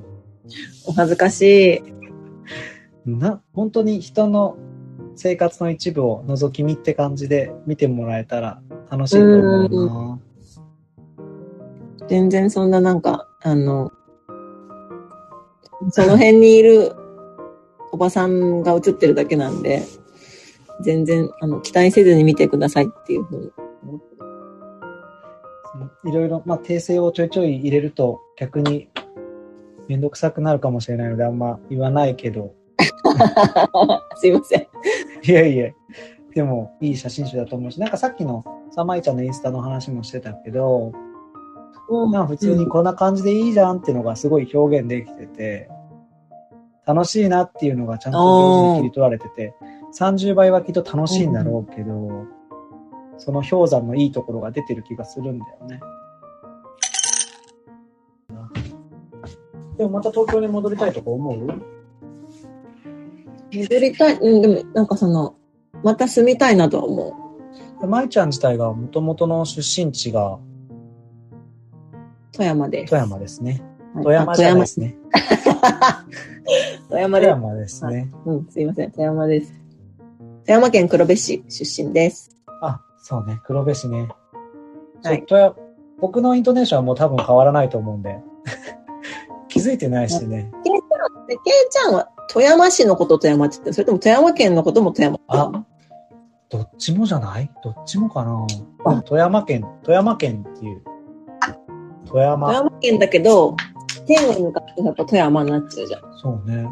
[0.88, 1.82] お恥ずかし
[3.08, 3.10] い。
[3.10, 4.56] な、本当に人の
[5.16, 10.20] 生活の一部を覗き見って感じで見てもらえたら楽しいと思うな。
[12.08, 13.92] 全然そんななんか、あの、
[15.90, 16.96] その辺にいる
[17.92, 19.84] おばさんが映ってるだけなんで、
[20.82, 23.52] 全然、あの、期待せずに見てくださいっていうふうに
[23.84, 28.90] 思っていろいろ、まあ、訂正をちょいちょい入れると逆に
[29.88, 32.54] めんどくさくなるかもしれないのであんま言わないけど。
[34.16, 34.68] すいません。
[35.24, 35.72] いやいや。
[36.34, 40.92] でも、いい写真集だと思うし、なんかさっきのさまいちゃんのインスタの話もしてたけど、
[41.90, 42.86] まあ普通にこん。
[42.86, 43.78] な感じでいいじゃん。
[43.78, 45.70] っていうのがすごい表現できてて、
[46.86, 48.14] 楽しいなっていうのがちゃん。
[48.14, 49.54] と上手に切り取られてて、
[49.98, 51.34] 30倍はきっと楽しいん。
[51.34, 52.26] だろうけど、
[53.18, 55.40] その氷山のいいところが出てる気がするん。
[55.40, 55.80] だよね。
[59.78, 61.48] でもまた東京に戻りたいとか思う
[63.52, 64.88] 戻りたい、うん、でもなん。
[64.88, 65.36] かその、
[65.84, 67.18] また住みたいなとは思
[67.82, 67.88] う。
[67.88, 68.28] 舞ちゃん。
[68.28, 70.40] 自体がもともとの出身地が
[72.34, 72.90] 富山です。
[72.90, 73.64] 富山ですね。
[74.02, 74.98] 富山じゃないですね。
[76.90, 77.32] 富山です。
[77.32, 78.92] 富山ですね、うん、すいません。
[78.92, 79.54] 富山です。
[80.46, 82.32] 富山県黒部市出身です。
[82.62, 83.40] あ、そうね。
[83.46, 84.10] 黒部市ね。
[85.04, 85.24] はい。
[85.26, 85.56] 富山
[86.02, 88.20] 僕のイントネーションはもう多分変わらないと思うんで。
[89.48, 90.52] 気づいてないしね。
[90.64, 91.38] ケイちゃん、ケイ
[91.70, 95.64] ちゃんは富山市のこと富山って言ってそれとも富山県のことも富山あ、
[96.50, 97.50] どっちもじゃない？
[97.64, 98.48] どっちもかな
[99.06, 100.82] 富山県、富山県っていう。
[102.14, 102.48] 富山。
[102.48, 103.56] 富山県だけど、
[104.08, 106.02] 県に向かってやっぱ富山になっちゃうじゃん。
[106.16, 106.68] そうね。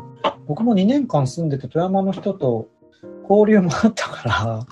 [0.47, 2.69] 僕も2年間住んでて富山の人と
[3.27, 4.67] 交流もあったから、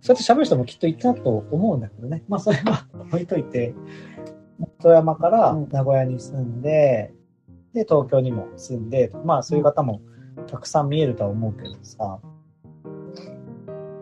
[0.00, 2.24] そうやって喋る人もきっといたと思うんだけどね。
[2.28, 3.72] まあそれは置いといて、
[4.82, 7.14] 富山から名古屋に住んで、
[7.72, 10.00] で、東京にも住んで、まあそういう方も
[10.48, 12.18] たくさん見えるとは思うけどさ。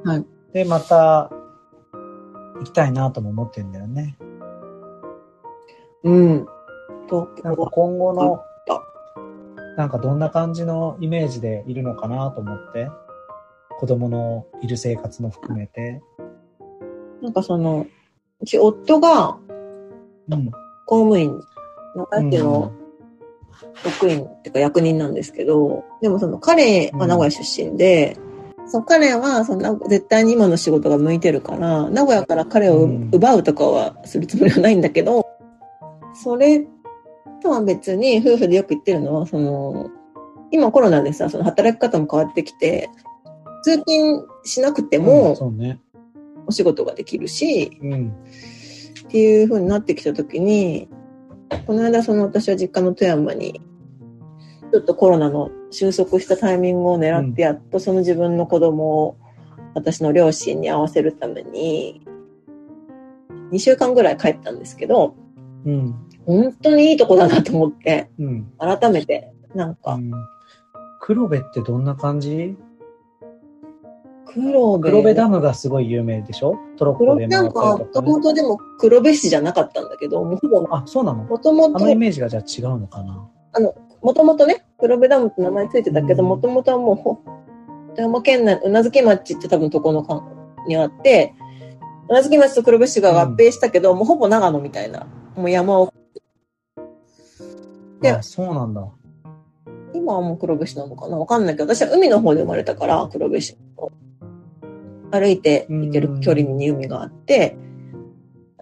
[0.05, 0.25] はい。
[0.55, 1.31] で、また
[2.61, 4.17] 行きたいなとも思ってるんだよね。
[6.05, 6.47] うん。
[7.09, 8.43] と、なんか今後の、
[9.77, 12.89] なんかどんな感じのイメージでいるのかなと思って。
[13.79, 16.03] 子供のいる生活も含めて。
[17.23, 17.87] なんかその、
[18.41, 19.39] うち夫が、
[20.29, 20.51] うん、
[20.87, 21.41] 公務員
[21.95, 22.73] の会計の？
[23.83, 28.17] 職員っていうか役人なんですけど、でもその彼は名古屋出身で、
[28.59, 35.28] うん、その彼はその絶対に今の仕事が向いてるから、名古屋から彼を奪うとかはするつもりはないんだけど、
[36.23, 36.67] それ
[37.43, 39.91] とは別に夫婦でよく言ってるのは、その、
[40.51, 42.91] 今コロナでさ、その働き方も変わってきて、
[43.63, 45.37] 通勤しなくても、
[46.47, 48.09] お仕事ができるし、うん、
[49.07, 50.89] っていう風になってきた時に、
[51.67, 53.61] この間その私は実家の富山に、
[54.73, 59.17] ちょっとコロナの収束したタイミングを狙ってやっとその自分の子供を
[59.75, 62.03] 私の両親に会わせるために、
[63.53, 65.15] 2週間ぐらい帰ったんですけど、
[65.65, 70.13] うん、本当にいいとこだなと思って、うん、改めて、なんか、うん、
[71.01, 72.55] 黒部ってどんな感じ？
[74.27, 74.91] 黒部。
[74.91, 76.59] 黒部ダムがすごい有名でしょ？
[76.77, 77.27] トロッコでも、ね。
[77.29, 80.69] なんか、もともとでも黒部市じゃなかったんだけど、もほぼ。
[80.71, 81.25] あ、そうなの？
[81.25, 81.79] もともと。
[81.79, 83.27] あのイメージがじゃあ違うのかな？
[83.55, 90.23] あの、もともとね、黒部ダムって名前ついてたけど、もともとはもう、富山県内、うなずき町って多分とこの間
[90.67, 91.33] にあって、
[92.11, 95.91] うなずき町と黒部市が合併したけど、うん、もうほぼ長野みたいな、もう山を。
[98.01, 98.89] で、そうなんだ。
[99.95, 101.17] 今はもう黒部市なのかな？
[101.17, 103.57] わかんないけど、私は海の方で生まれたから、黒部市。
[105.11, 107.57] 歩いて行ける距離に海があって、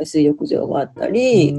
[0.05, 1.51] 水浴場があったり、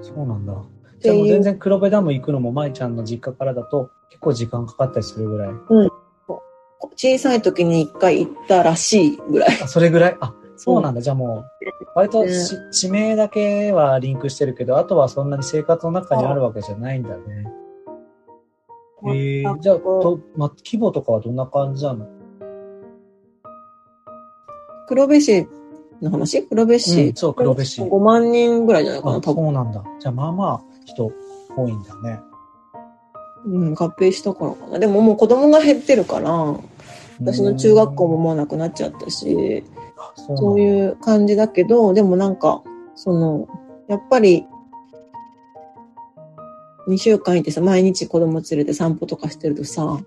[0.00, 0.54] そうなんだ。
[1.00, 5.48] じゃあもう全然黒部ダム行くのも舞ちゃんの実家からだと結構時間かかったりするぐらい？
[5.48, 5.90] うん。
[6.96, 9.58] 小さい時に一回行ったらしいぐらい。
[9.62, 10.16] あ、それぐらい？
[10.20, 11.00] あ、そうなんだ。
[11.00, 11.44] じゃあも
[11.79, 12.32] う、割と、ね、
[12.70, 17.20] 地名だけはリンクしてるけど、あとはそんなに生活の中にあるわけじゃないんだね。
[19.06, 22.06] えー、じゃあと、ま、規模とかはどんな感じなの？
[24.86, 25.48] 黒部市
[26.02, 26.46] の話？
[26.46, 27.82] 黒部市、うん、そう、黒部市。
[27.82, 29.44] 5万人ぐらいじゃないかな、多分。
[29.46, 29.82] そうなんだ。
[29.98, 31.10] じゃあ、まあまあ、人
[31.56, 32.20] 多いんだね。
[33.46, 34.78] うん、合併したからかな。
[34.78, 36.30] でももう子供が減ってるから、
[37.20, 39.79] 私の中学校ももうなくなっちゃったし、そう
[40.14, 42.62] そういう感じだけど、でもなんか、
[42.94, 43.48] その、
[43.88, 44.46] やっぱり、
[46.88, 50.00] 2週間いてさ、毎日子供連れて散歩とかしてるとさ、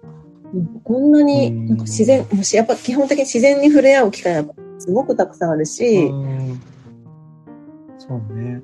[0.83, 6.07] こんなに、なんか自然、もしやっぱ基本的に自然に触れ合う機会がすごくたくさんあるし、
[7.97, 8.61] そうね。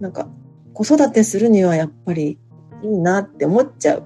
[0.00, 0.26] なんか、
[0.74, 2.38] 子育てするにはやっぱり
[2.82, 4.02] いいなって思っちゃう。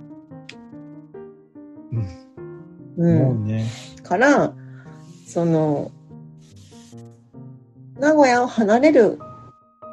[2.98, 3.30] うん。
[3.30, 3.44] うん。
[3.46, 3.64] ね。
[4.02, 4.54] から、
[5.26, 5.90] その、
[7.98, 9.18] 名古屋を離れる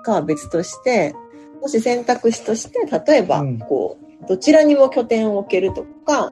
[0.04, 1.16] かは別として、
[1.62, 6.32] もし選択肢として、例えば、こう、どちらにも拠点を置けるとか、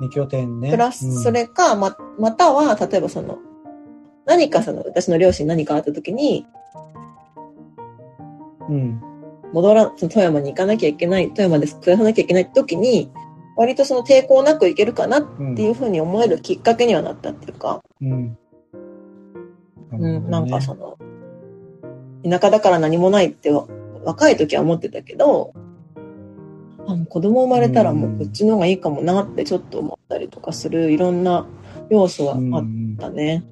[0.00, 0.70] 二拠点ね。
[0.70, 3.38] プラス、それか、ま、または、例えばその、
[4.24, 6.46] 何かその、私の両親何かあった時に、
[8.68, 9.00] うん。
[9.52, 13.10] 戻ら、その富山に行かなきゃいけない、富山で暮らさなきゃいけない時に、
[13.56, 15.22] 割とその抵抗なく行けるかなっ
[15.56, 18.38] ていうふうに思えるきっかけにはなったっていうか、うん。
[19.92, 20.98] うん、なんかその、
[22.24, 23.50] 田舎だから何もないって
[24.04, 25.52] 若い時は思ってたけど、
[26.86, 31.46] あもう子供生まれたらもうこっちの方がいいかもなってちょっと思ったりとかするいろんな
[31.90, 32.40] 要素はあっ
[32.98, 33.44] たね。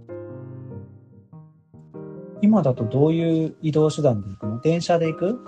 [2.43, 4.61] 今だとどういう移動手段で行くの？
[4.61, 5.39] 電車で行く？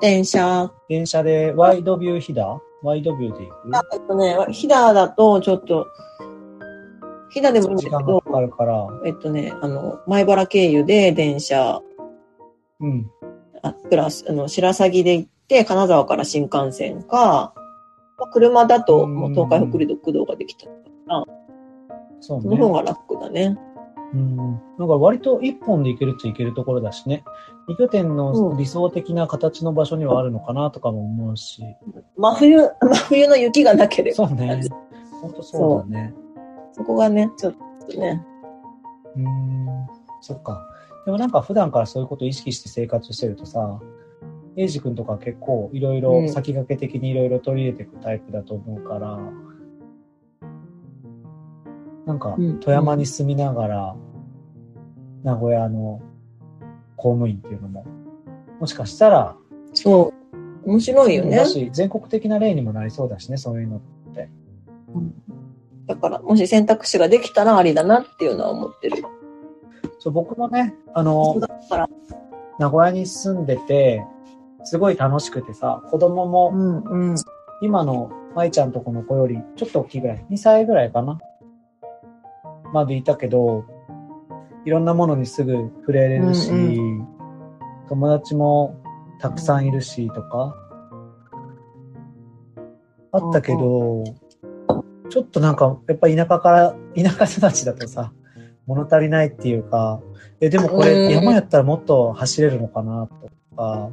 [0.00, 0.72] 電車。
[0.88, 3.76] 電車でワイドビューヒダワイドビューで行く？
[3.76, 5.86] あ、えっとね、ヒダだとちょっと、
[7.32, 8.88] ヒダでもいいんだけ時間がど、かかるから。
[9.06, 11.80] えっとね、あの、前原経由で電車、
[12.80, 13.10] うん。
[13.62, 17.54] あプラス、あの、白鷺で行って、金沢から新幹線か、
[18.18, 20.66] まあ車だと、もう東海北陸道ができた。
[22.20, 22.42] そうね。
[22.42, 23.58] その方が楽だね。
[24.14, 24.36] うん。
[24.36, 27.24] なんか割と一本で行けるっちゃ行けるところだしね。
[27.68, 31.62] 二拠点の理想的な形の場所にはあるのかなとかも思うし。
[32.16, 34.28] 真冬、真冬の雪がなければ。
[34.28, 34.62] そうね。
[35.20, 36.14] ほんとそうだね。
[36.72, 37.54] そこがね、ちょっ
[37.88, 38.24] とね。
[39.16, 39.86] うーん。
[40.20, 40.66] そっか。
[41.04, 43.80] でもなんか普段からそういうことを意識して生活してるとさ、
[44.56, 49.18] エイジ君とか結構いろいろ先駆け的にいろいろ取り入れていくタイプだと思うから、
[52.06, 53.96] なんかうん富山に住みながら、
[55.24, 56.00] 名古屋の
[56.96, 57.84] 公務員っていうのも、
[58.60, 59.36] もしかしたら、
[59.72, 60.12] そ
[60.64, 60.68] う。
[60.68, 61.46] 面白いよねだ。
[61.46, 63.80] し、全国的な例にもなりそうだしね、そういうの。
[65.94, 69.02] だから、もし選択肢ができたらありだなっていうのは思ってる。
[69.98, 71.88] そう、僕もね、あの、だから、
[72.58, 74.04] 名古屋に住んでて、
[74.64, 77.14] すごい楽しくてさ、子供もん、うん。
[77.62, 81.18] 今の舞ちゃんとこの子よりちょっと大きいぐらい、2歳ぐらいかな
[82.72, 83.64] までいたけど、
[84.64, 87.08] いろんなものにすぐ触れれるし、うん
[87.88, 88.80] 友達も
[89.18, 90.56] たくさんいるしとか、
[93.12, 94.02] あったけど、
[95.12, 98.14] ちょっとなんか、やっぱ田舎から、田舎育ちだとさ、
[98.66, 100.00] 物足りないっていうか、
[100.40, 103.90] え、でもこうんれ山やったらもっと走れるのかなとか、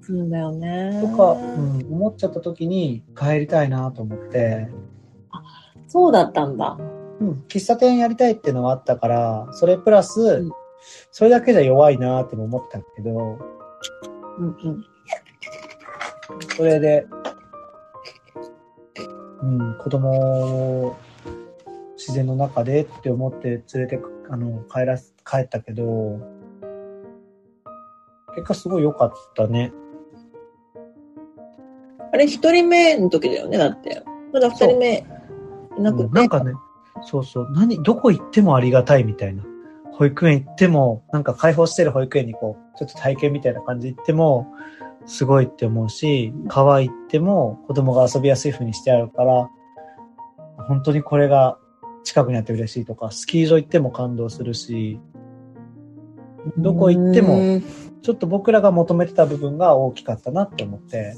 [0.00, 0.98] そうだよね。
[1.02, 4.70] とか、うん、思っちゃった時に帰りたいなと思って、
[5.88, 6.78] そうだったんだ。
[7.20, 10.52] うん、喫茶店やりたいっていうのがあったから、それプラス、うん
[11.12, 13.38] それだけじゃ弱いなっても思ったけど、
[14.38, 14.84] うんうん。
[16.56, 17.06] それで、
[19.42, 20.96] うん、子供を
[21.96, 26.20] 自然の中でって思って連れてくあの帰らす帰ったけど、
[28.34, 29.72] 結果すごい良かったね。
[32.12, 34.02] あれ、一人目の時だよね、だって。
[34.32, 35.06] まだ二人目
[35.78, 36.04] いなくて。
[36.04, 36.52] うんなんかね、
[37.02, 39.42] そうそう、何、どこ行ってもありがたいみたいな。
[39.92, 44.46] 保育園行っても、なんか開放してる保育園にこう、ちょっと体験みたいな感じで行っても、
[45.06, 49.50] すごいって思うし、川行っても子供が遊びやすい風にしてあるから、
[50.68, 51.58] 本当にこれが
[52.04, 55.00] 近くにあって嬉しいとか、スキー場行っても感動するし、
[56.56, 57.64] どこ行っても、うん
[58.02, 61.14] ちょっと僕らが求めてた部分が大きかったなって思って、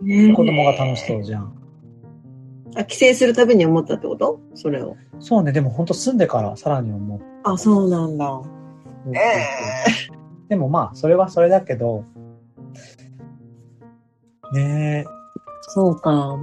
[0.00, 1.54] ね子供が楽しそうじゃん。
[2.74, 4.40] あ、帰省するたびに思ったってこと？
[4.54, 4.96] それを。
[5.18, 7.20] そうね、でも本当住んでからさらに思う。
[7.44, 8.40] あ、そうなんだ。
[10.50, 12.04] でもまあ、それはそれだけど、
[14.52, 15.06] ね
[15.62, 16.36] そうか。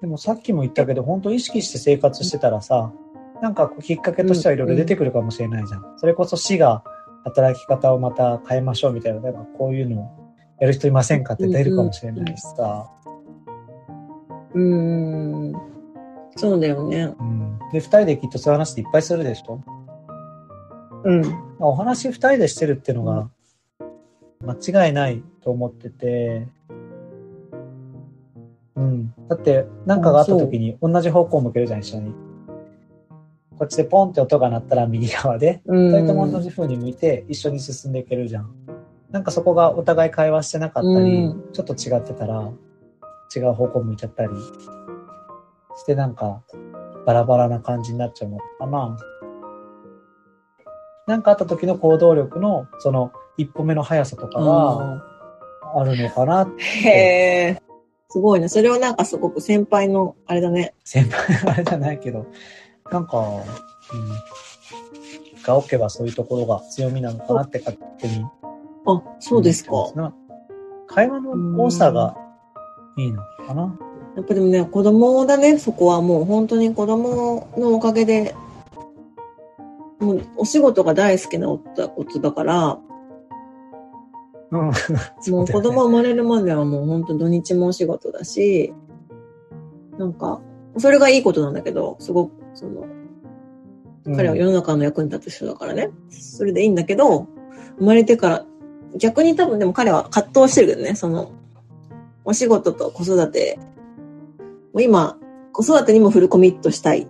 [0.00, 2.92] でもさっきも言ったけど、本当意識して生活してたらさ、
[3.40, 5.94] なんかこうきっかけとしてはいろいろ出てくるかもしれないじゃん。
[5.98, 6.82] それこそ市が
[7.22, 10.10] 働き方をまた変えましょうみたいな、なんかこういうの
[10.58, 12.90] やる人いませんかって出るかもしれないしさ。
[14.52, 14.62] うー
[15.50, 15.52] ん。
[16.34, 17.14] そうだよね。
[17.20, 17.58] うん。
[17.72, 19.60] で、二人できっとそういう話っていっぱいするでしょ？
[21.04, 21.22] うん。
[21.68, 23.30] お話二人でしてるっていうのが
[24.44, 26.48] 間違いないと思ってて、
[28.74, 29.14] うん。
[29.28, 32.14] だって、なんかがあった時に同じ方向を向けるじゃん、一緒に。
[33.58, 35.92] こっちでポンって音が鳴ったら右側で、うん。
[35.92, 38.50] 二人とも同じ風に向いて一緒に進んでいけるじゃん。
[39.10, 42.50] なんかそこがお互い会話してなかったり、うちょっと違ってたら、
[43.34, 44.30] 違う方向向いちゃったり
[45.76, 46.42] してなんか
[47.06, 48.70] バラバラな感じになっちゃうのかな。
[48.70, 48.98] な
[51.16, 55.04] んかあった時の行動力のその一歩目の速さとかが
[55.74, 56.48] あるのかな。
[56.58, 57.62] へえ。
[58.08, 58.48] すごいね。
[58.48, 60.74] それはなんかすごく先輩の、あれだね。
[60.84, 62.26] 先輩のあれじゃないけど、
[62.90, 63.42] なんか、うん。
[65.42, 68.24] が置けばそういうところが強みなのかなって勝手に
[68.86, 69.92] あ、そうですか。
[69.94, 70.14] な
[70.86, 72.16] 会話の多さが
[72.96, 73.78] いいのかな。
[74.16, 78.34] やっぱでもね、子供だね、そこはもう本当に子供のおかげで、
[80.02, 82.78] もうお仕事が大好きな夫夫だから、
[84.50, 84.60] うん。
[85.32, 88.74] もう子供生まれるまではもう本当土日もお仕事だし、
[89.98, 90.40] なんか、
[90.78, 92.84] それがいいことなんだけど、すごく、その、
[94.16, 95.90] 彼は世の中の役に立つ人だからね。
[96.10, 97.26] それでいいんだけど、
[97.78, 98.46] 生まれてから、
[98.96, 101.30] 逆に多分でも彼は葛藤してるけどね、その、
[102.24, 103.58] お仕事と子育て、
[104.72, 105.18] もう今、
[105.52, 107.06] 子育てにもフルコミットしたい。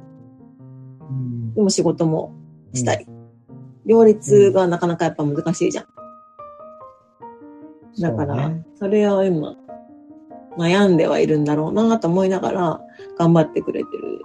[1.11, 2.35] うんでも仕事も
[2.75, 3.07] したい。
[3.87, 5.87] 両立がなかなかやっぱ難しいじゃん。
[8.01, 9.57] だから、それを今、
[10.57, 12.81] 悩んではいるんだろうなと思いながら、
[13.19, 14.23] 頑張ってくれてる。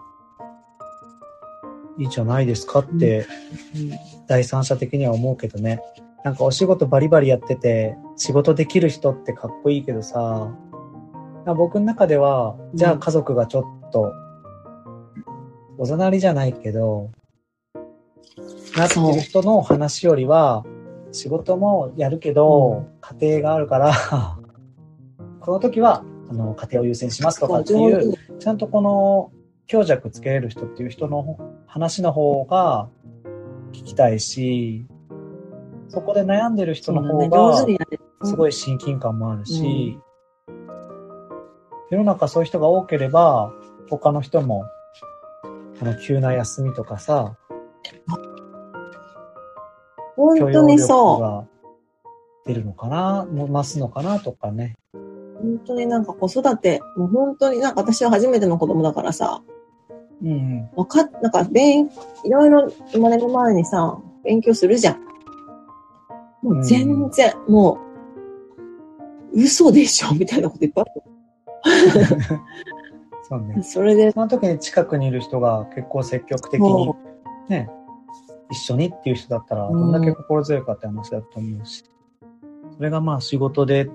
[1.98, 3.26] いいじゃないですかって、
[4.28, 5.82] 第三者的には思うけどね。
[6.24, 10.54] なんかお仕事バリバリやってて、仕事できる人ってかっこいいけどさ、
[11.46, 14.12] 僕の中では、じゃあ家族がちょっと、
[15.78, 17.12] おざなりじゃないけど、
[18.78, 20.64] なってる人の話よりは、
[21.12, 23.94] 仕事もやるけど、家庭があるから
[25.42, 29.32] この時は、あの、家庭を優先しますとかっていう、ちゃんとこの、
[29.66, 32.88] 強弱つけれる人っていう人の話の方が
[33.74, 34.86] 聞きたいし、
[35.90, 37.66] そこで悩んでる人の方が、
[38.24, 40.00] すごい親近感もあるし、
[41.90, 43.52] 世の中そういう人が多ければ、
[43.90, 44.66] 他の人も、
[45.80, 47.38] この急な休みとかさ、
[50.18, 51.22] 本当にそう。
[51.22, 51.46] が
[52.46, 54.76] 出るのかな、も増すのかなとかね。
[54.94, 59.44] 本当になんか子育て、もう本当になんか私は初めての子供だからさ、
[60.24, 61.90] うん、わかっ、なんか勉、
[62.24, 65.08] いろいろ生まれる前にさ、勉強するじゃん。
[66.42, 67.80] もう全然、うん、も
[69.34, 71.04] う、嘘でしょみたいなこといっぱいある。
[73.30, 73.62] そうね。
[73.62, 74.12] それで。
[74.12, 76.94] その時に近くにいる人が結構積極的に、
[77.50, 77.70] ね、
[78.50, 81.84] 一緒にっていう人だったら、どんだけ心強いかって話だと思うし。
[82.76, 83.90] それがまあ仕事でっ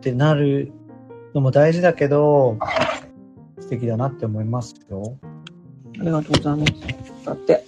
[0.00, 0.72] てなる
[1.34, 2.58] のも大事だけど、
[3.60, 5.16] 素敵だなって思いますよ。
[6.00, 6.72] ありがとうございます。
[7.24, 7.64] だって。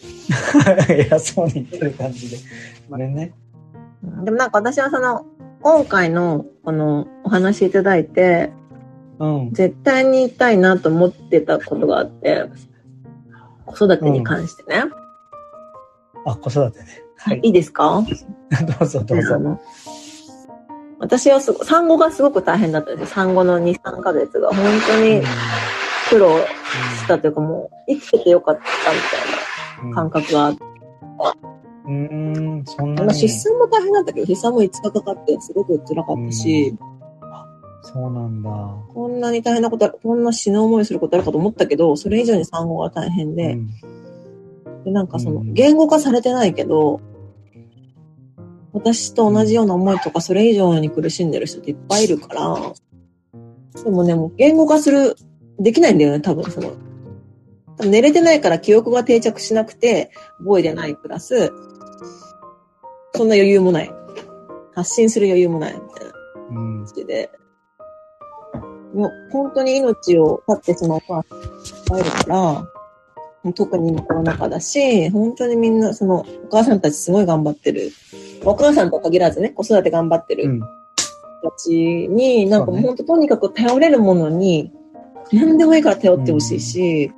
[0.88, 2.36] 偉そうに言ってる感じで。
[2.90, 3.32] ごめんね。
[4.24, 5.24] でもなんか私はその、
[5.62, 8.52] 今回のこのお話いただいて、
[9.18, 12.44] うん、絶対に言いたいなと思ってたことがあって、
[13.64, 14.82] 子育てに関してね。
[14.98, 15.05] うん
[16.26, 16.86] あ、子育てね。
[17.16, 17.40] はい。
[17.42, 18.02] いいですか？
[18.78, 19.60] どうぞどうぞ。
[20.98, 24.56] 私はすご産後がすごく大変だったんです産後の2、3ヶ月が本
[24.88, 25.22] 当に
[26.08, 28.66] 苦労したというかもう生きててよかったみ
[29.82, 30.60] たいな感覚があって。
[31.88, 33.14] うん、そんなに。
[33.14, 36.74] 出産も大変だったけど、出産も5日かかってすごく辛かったし、
[37.82, 38.50] そうなんだ。
[38.92, 43.70] こんなに大変なこと、こんな死ぬ思いすることあるかと思ったけど、それ以上に産後が大変で、うん
[44.86, 47.00] で、なんかその、言語化されてないけど、
[48.72, 55.16] 私と同じような思いとか、それ以上に苦しんでる人っていっぱいいるから、でもね、もう言語化する、
[55.58, 56.70] できないんだよね、多分その。
[57.80, 61.52] 寝れてないから記憶が定着しなくて、覚えてないプラス、
[63.12, 63.90] そんな余裕もない。
[64.72, 66.12] 発信する余裕もない、みたいな
[66.48, 67.30] 感じで。
[68.94, 71.14] もう本当に命を絶ってしまうと、
[71.92, 72.75] 入るから、
[73.52, 77.90] 特に今コロナ禍だし、本当にみんな、その、お母さんたちすごい頑張ってる。
[78.44, 81.70] お母さんと限らずね、子育て頑張ってる人たち
[82.08, 84.72] に、なんかもう本当とにかく頼れるものに、
[85.32, 87.12] 何でもいいから頼ってほしいし、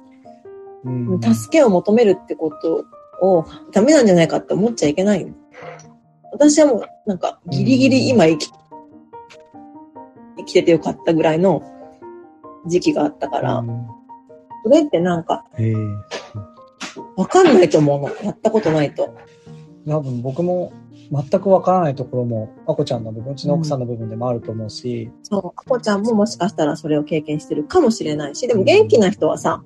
[0.85, 2.85] うん、助けを求めるってこと
[3.21, 5.27] をダメなんじゃないかって思っちゃいけない。
[6.33, 8.51] 私はもう、なんか、ギリギリ今生き、
[10.39, 11.63] 生きててよかったぐらいの
[12.67, 13.98] 時期があったから、うん
[14.69, 15.45] それってなんか、
[17.17, 18.09] わかんないと思うの。
[18.23, 19.17] やったことないと。
[19.87, 20.73] 多分僕も
[21.11, 25.05] 全くわからないところも、あこちゃんの部分、うちの奥さんの部分でもあると思うし。
[25.05, 29.63] うん、そう、あこちゃんももしかしたらそれを経験してるかもしれないし、でも元気な人はさ、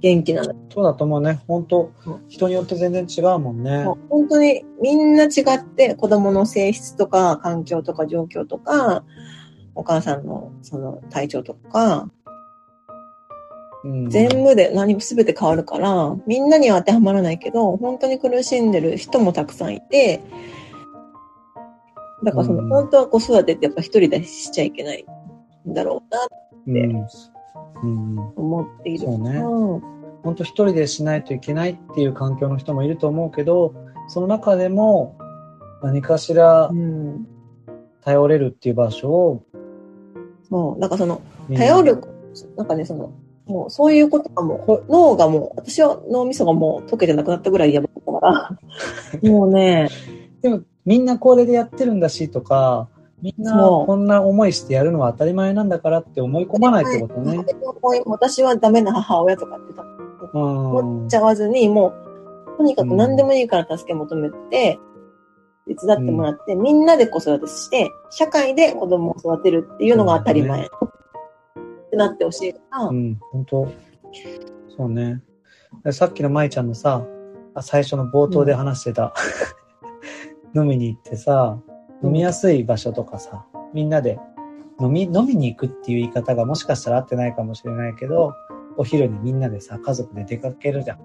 [0.00, 0.54] 元気なの。
[0.72, 1.40] そうだと思うね。
[1.48, 1.90] 本当、
[2.28, 3.86] 人によって全然違うもんね。
[4.08, 9.02] 本当にみんな違って子供の性質とか環境とか状況とか、
[9.74, 12.08] お母さんのその体調とか、
[14.08, 20.22] 全部で何も全て変わるから、みんなには当てはまらないけど、本当に苦しんでる人もたくさんいて、
[22.24, 25.04] だからその、うん、本当は子育てってやっぱ一人でしちゃいけない
[25.68, 26.24] んだろうな。
[26.24, 26.26] っ
[26.64, 26.88] て
[28.36, 29.04] 思っている。
[29.04, 29.40] そうね。
[30.22, 33.74] 本当一人でしないといけないっていう環境の人もいると思うけど、
[34.08, 35.18] その中でも
[35.82, 36.70] 何かしら
[38.02, 39.44] 頼れるっていう場所を、
[40.48, 41.20] そう、なんかその、
[41.54, 42.00] 頼る、
[42.56, 43.12] なんかね、その、
[43.46, 48.58] もうそういうことがもう、脳がもう、私は脳みそがもう溶けてなくなったぐらいやばかったか
[49.22, 49.88] ら、 もうね。
[50.40, 52.88] でもみんなこれでやってるんだしとか、
[53.22, 57.42] みんなこんな思いしてやるのは当たり前なんだからって思い込まないってことね。
[58.06, 59.72] 私はダメな母親とかって
[60.34, 61.94] 思っちゃわずに、も
[62.54, 64.78] う、とにかく何でもいいから助け求めて、
[65.66, 70.68] 手伝ってもらって、うん、みんなで子育てして、社会で子供を育てるっていうのが当たり前。
[71.94, 72.84] ってなってほしいから。
[72.86, 73.72] うん、本当
[74.76, 75.22] そうね。
[75.92, 77.06] さっきの舞ちゃんのさ、
[77.60, 79.14] 最初の冒頭で話してた、
[80.54, 81.58] 飲みに行ってさ、
[82.02, 84.18] 飲みやすい場所とかさ、みんなで
[84.80, 88.34] 飲み、飲みに行くっていう言い方がもしかしたら合ってないかもしれないけど、
[88.76, 90.98] お昼にみんなでさ、家族で出かけるじゃん。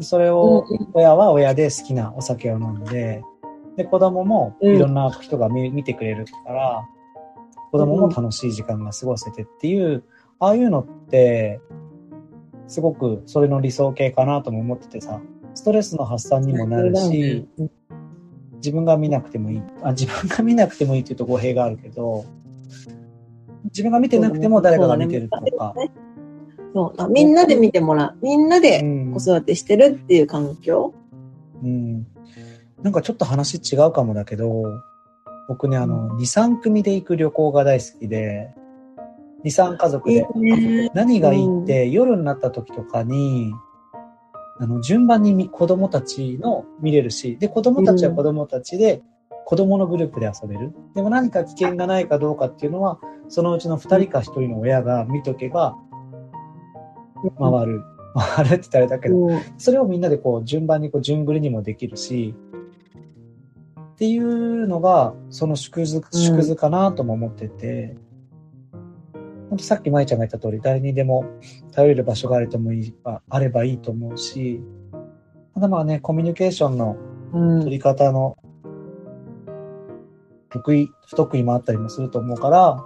[0.00, 3.22] それを、親は親で好きなお酒を飲んで、
[3.76, 6.84] で、子供もいろんな人が見,、見てくれるから、
[7.72, 10.04] 子供も楽しい時間が過ごせてっていう、
[10.38, 11.58] ああいうのって、
[12.66, 15.22] すごくそれの理想形かなとも思っててさ、
[15.54, 17.48] ストレスの発散にもなるし、
[18.56, 19.62] 自分が見なくてもいい。
[19.82, 22.26] あ、自分が見なくてもいいって言うと語弊があるけど、
[23.64, 25.74] 自分が見てなくても誰かが見てるとか。
[26.74, 28.18] そうみんなで見てもらう。
[28.22, 28.82] みんなで
[29.14, 30.92] 子育てしてるっていう環境、
[31.62, 32.06] うん、うん。
[32.82, 34.62] なんかちょっと話違うかもだけど、
[35.48, 38.54] 僕ね、あの、2、3組で行く旅行が大好きで、
[39.44, 40.26] 2、3家族で。
[40.94, 43.52] 何がいいって、夜になった時とかに、
[44.58, 49.02] あの、順番に子供たちの見れるし、で、子供たちは子供たちで、
[49.44, 50.72] 子供のグループで遊べる。
[50.94, 55.76] でも何か危険がないかどうかっていうのは、そのうちの2人か1人の親が見とけば、
[57.38, 57.82] 回る。
[58.14, 59.16] 回るって言ったらあれだけど、
[59.58, 62.34] それをみんなでこう、順番にこう、順繰りにもできるし、
[64.02, 67.96] っていうのが、その縮図、縮図かなとも思ってて、
[69.48, 71.24] 本当さっき舞ちゃんが言った通り、誰にでも
[71.70, 74.60] 頼れる場所があれともいい、あればいいと思うし、
[75.54, 76.96] ただまあね、コミュニケーションの
[77.60, 78.38] 取り方の
[80.50, 82.84] 得意、不得意もあったりもすると思うから、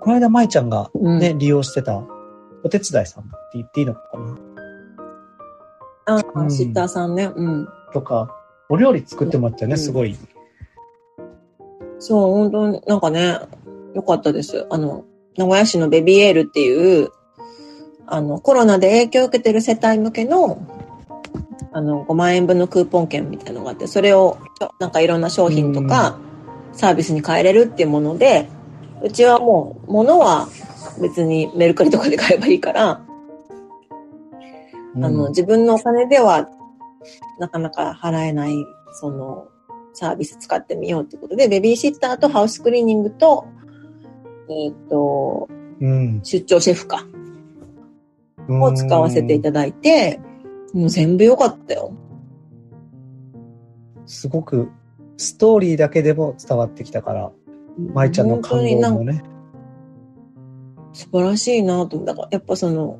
[0.00, 2.02] この間舞ちゃんがね、うん、利用してた
[2.64, 4.00] お手伝いさんって言っていいのか
[6.06, 6.16] な？
[6.16, 7.30] あ、うん、シッターさんね。
[7.36, 7.68] うん。
[7.92, 8.34] とか、
[8.70, 10.16] お料理作ってもらったよね、うん、すごい。
[11.98, 13.38] そう、本当になんかね、
[13.94, 14.66] よかったです。
[14.70, 15.04] あの、
[15.36, 17.10] 名古屋市のベビーエールっていう、
[18.06, 20.66] あの、コロナで影響を受けてる世帯向けの、
[21.72, 24.38] あの、5万円分のクーポン券みたいなのがあって、それを、
[24.78, 26.18] なんかいろんな商品とか、
[26.72, 28.48] サービスに変えれるっていうもので、
[29.02, 30.48] うちはもう、物は
[31.00, 33.00] 別にメルカリとかで買えばいいから、
[34.96, 36.48] あの、自分のお金では、
[37.38, 38.54] なかなか払えない、
[38.92, 39.48] その、
[39.92, 43.46] サービス使ってみようってことで、ベビーシッターとハウスクリーニングと、
[44.48, 45.48] えっ、ー、と、
[45.80, 47.06] うん、出張シェフか。
[48.48, 50.20] を使わせていただいて、
[50.72, 51.92] もう全部良かったよ。
[54.06, 54.70] すごく、
[55.16, 57.30] ストーリーだけでも伝わってきたから、
[57.94, 59.22] 舞ちゃんの感動もね。
[60.92, 62.14] 素晴らしいなと思った。
[62.14, 62.98] だから、やっぱその、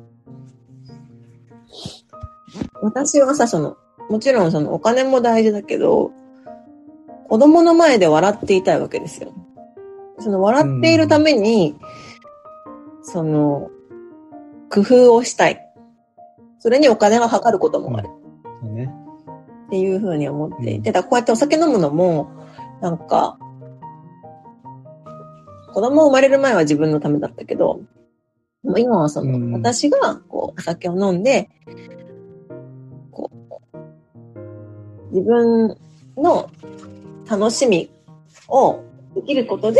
[2.81, 3.77] 私はさ、その、
[4.11, 6.11] もちろんそのお金も大事だけど、
[7.29, 9.33] 子供の前で笑っていたいわけですよ。
[10.19, 11.77] その笑っているために、
[12.99, 13.71] うん、その、
[14.69, 15.65] 工夫をしたい。
[16.59, 18.09] それにお金がかかることもある。
[18.63, 18.93] うん、ね。
[19.67, 22.29] っていうふうに思っていて、だこうやってお酒飲むのも、
[22.81, 23.39] なんか、
[25.73, 27.79] 子供生まれる前は自分のためだったけど、
[28.77, 31.49] 今はその、うん、私がこうお酒を飲んで、
[35.11, 35.77] 自分
[36.17, 36.49] の
[37.29, 37.89] 楽しみ
[38.47, 38.81] を
[39.15, 39.79] できることで、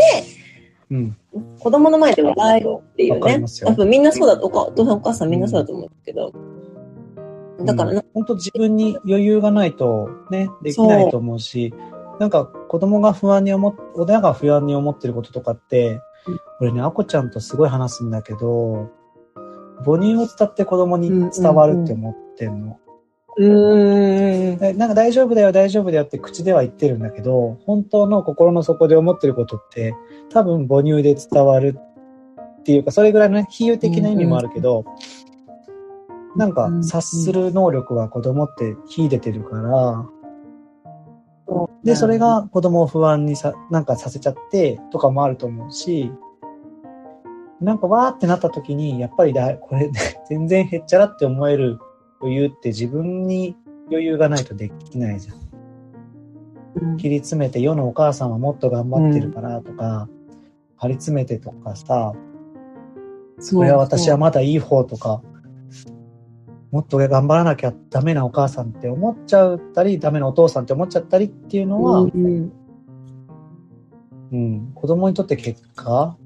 [0.90, 1.16] うん、
[1.58, 3.44] 子供の前で笑えるっていうね。
[3.64, 6.32] 多分みんなそうだと、お父さんお母さんみんなそうだと思うけど。
[7.64, 11.72] だからな、うん、本当自分に余裕がないとね、できないと思うし、
[12.18, 16.00] なんか子供が不安に思っ、親が不安に思ってることとかって、
[16.60, 18.90] 俺ね、あこちゃんとすごい話すんだけど、
[19.84, 22.78] 母乳を伝って子供に伝わるって思ってんの。
[23.36, 24.58] うん。
[24.58, 29.94] なんか大丈夫だよ、大丈夫だよって口では言ってるんだけど、本当の心の底で思ってることって、
[30.30, 31.78] 多分母乳で伝わる
[32.60, 34.84] っていうか、それぐらいのね、比喩的な意味もあるけど、
[36.36, 40.06] なんか察する能力は子供って秀でてるから、
[41.84, 46.12] で、それが子供を不安にさ、なんかさせちゃってとかもあると思うし、
[47.60, 49.90] なんかわーってなった時に、やっぱりだ、これ、
[50.28, 51.78] 全然へっちゃらって思える
[52.22, 53.56] 余裕って自分に
[53.88, 55.36] 余裕がないとできないじゃん。
[56.74, 60.36] うん、切り詰めて世のお母さんはもっと頑張ってるからとか、うん、
[60.76, 62.14] 張り詰めてとかさ、
[63.38, 65.22] それは私はまだいい方とか、
[66.70, 72.52] もっと頑張らなきゃダメなお母さんって思っちゃったり、ダメなお父さんって思っちゃったりっていうのは、うん、
[74.32, 76.16] うん、子供にとって結果、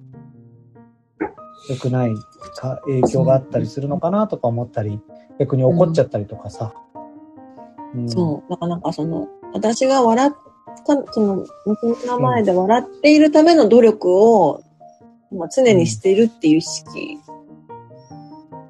[1.69, 2.15] 良くない
[2.55, 5.01] か影響があったりするのかなとか思ったり、
[5.39, 6.75] 逆に怒っちゃったりとかさ。
[7.95, 8.51] うん、そう。
[8.51, 10.31] だからなんかその、私が笑っ
[10.85, 14.63] た、その、娘の前で笑っているための努力を、
[15.33, 17.19] まあ、常にしているっていう意識。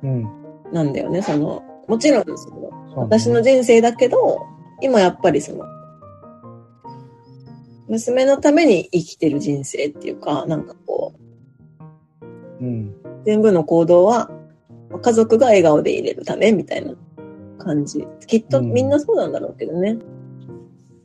[0.03, 0.29] うん。
[0.73, 4.47] なんだよね、その、もちろんその、私の人生だけど、
[4.81, 5.65] 今やっぱりその、
[7.89, 11.15] 娘のために生きてる人生っていうか、なんかこ
[12.61, 12.95] う、うん、
[13.25, 14.31] 全部の行動は
[14.99, 16.95] 家族が笑顔でいれるためみたいな
[17.59, 18.07] 感じ。
[18.27, 19.99] きっとみんなそうなんだろうけどね。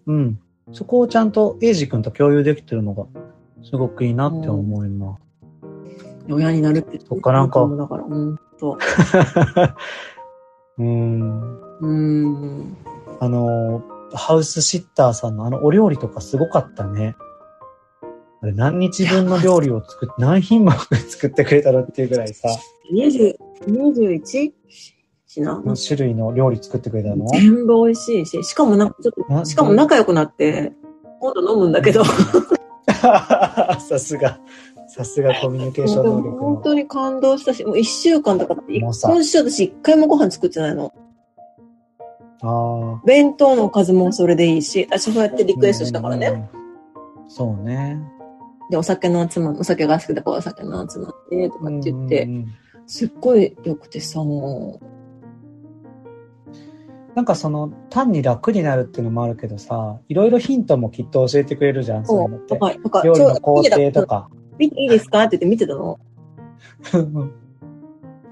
[0.08, 0.40] うん。
[0.74, 3.06] そこをちゃんとエイジ君と共有できてるのが
[3.64, 5.22] すごくいいなって思います。
[6.28, 7.00] うん、親になるって。
[7.00, 7.68] そっかなんか。
[7.68, 8.78] だから、うんと。
[10.78, 11.60] うん。
[11.80, 12.78] うん。
[13.20, 13.84] あの、
[14.14, 17.16] ハウスシッターさんのあのお料理とかすごかったね。
[18.42, 22.50] あれ何日分の料理を作って、何品目作ってくれたのっていうぐらいさ。
[22.94, 23.36] 20、
[23.68, 24.52] 21?
[25.28, 27.28] 品の種類の料理作ってくれたの？
[27.28, 30.74] 全部美味しいし、しかもなんかちょっと、しかも仲良くなって、
[31.20, 32.04] 今度飲むんだけど。
[33.80, 34.40] さすが。
[34.94, 40.94] さすがコミュニケーション能力本当に感動したし、もう一週間とか今週私一回もご飯作ってないの。
[42.42, 43.02] ああ。
[43.06, 46.50] 弁当のおかずもそれでいいし、私そうやってリクエストしたからね。
[47.30, 48.02] そうね。
[48.70, 52.30] で、お酒の集ま、お酒が好きだからお酒の集まって、とかって言って、
[52.92, 54.86] すっごい良くてさ、もう。
[57.16, 62.58] なんかその、単に楽になるっていうのもあるけどさ、いろいろヒントもきっと教えてくれるじゃん、そういうのって。
[62.58, 64.30] はい、料理の工程とか。
[64.58, 65.24] 見ていいですか？
[65.24, 66.02] って言って見てたの。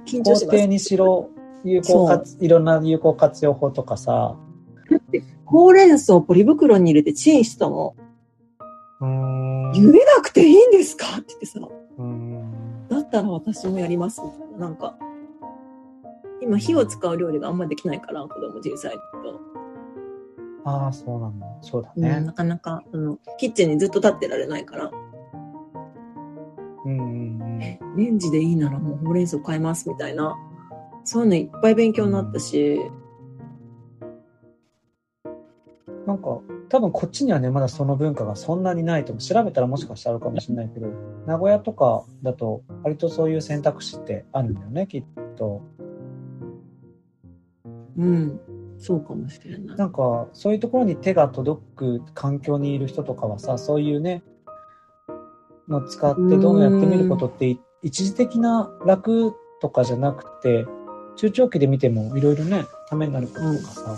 [0.05, 1.29] 緊張し工程にしろ、
[1.63, 4.35] 有効活、いろんな有効活用法とかさ。
[4.91, 7.95] だって、ほうれん草をポリ袋に入れてチンしたの。
[9.01, 11.05] 茹でなくていいんですか？
[11.17, 11.61] って言ってさ。
[12.89, 14.48] だったら私もやりますみたいな。
[14.59, 14.97] なんか、
[16.41, 18.99] 今火を使う料理があんまりできないから、子供小さいと。
[20.65, 21.47] ああ、そうなんだ。
[21.61, 22.09] そうだね。
[22.09, 24.91] うん、なかなか、あの、キッチンにずっと立ってられないから。
[26.85, 27.59] うんうんうん。
[27.59, 30.37] レンジでいいならもうほうれん草買いますみたいな。
[31.03, 32.79] そういうのいっぱい勉強になったし。
[36.09, 40.87] なんか、多分こっちにはね、まだその文化がそんなにないと調べたらもしかしたらあるかもしれないけど、
[41.27, 45.03] 名古屋とかだと割とそういう選択肢ってあるんだよね、きっ
[45.37, 45.61] と。
[47.95, 48.39] うん。
[48.79, 49.77] そうかもしれない。
[49.77, 54.23] なんか、そういうところに手が届く環境にいる人とかはさ、そういうね、
[55.67, 60.65] の使ってどんどんやってみることって、一時的な楽とかじゃなくて、
[61.17, 63.95] 中長期で見てもいろいろね、ためになることとかさ、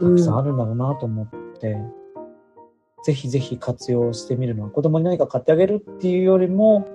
[0.00, 1.28] たくさんあるんだろうなと思っ
[1.60, 1.78] て、
[3.04, 6.86] ぜひぜひ活用してみるのは、子供に何か買ってあげるっていうよりも、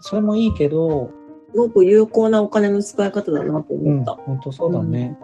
[0.00, 1.10] それもいいけど、
[1.52, 4.12] すごく有効なお金の使い方だなと思った。
[4.12, 5.18] うん、本当そうだね。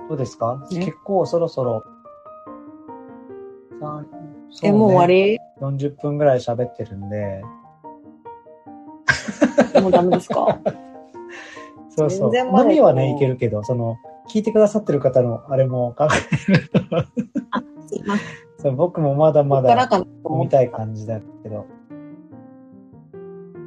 [0.00, 1.84] うん、どうですか、ね、結構そろそろ、
[3.80, 4.08] ね、
[4.64, 7.42] え、もう終わり ?40 分ぐらい喋ってるんで。
[9.80, 10.58] もうダメですか？
[11.96, 12.34] そうそう。
[12.34, 16.08] 飲みはね、いけるけど、その、聞いてくださってる方のあれも考
[16.48, 16.80] えると
[18.58, 19.90] そう僕もまだまだ
[20.24, 21.66] 見たい感じだけど。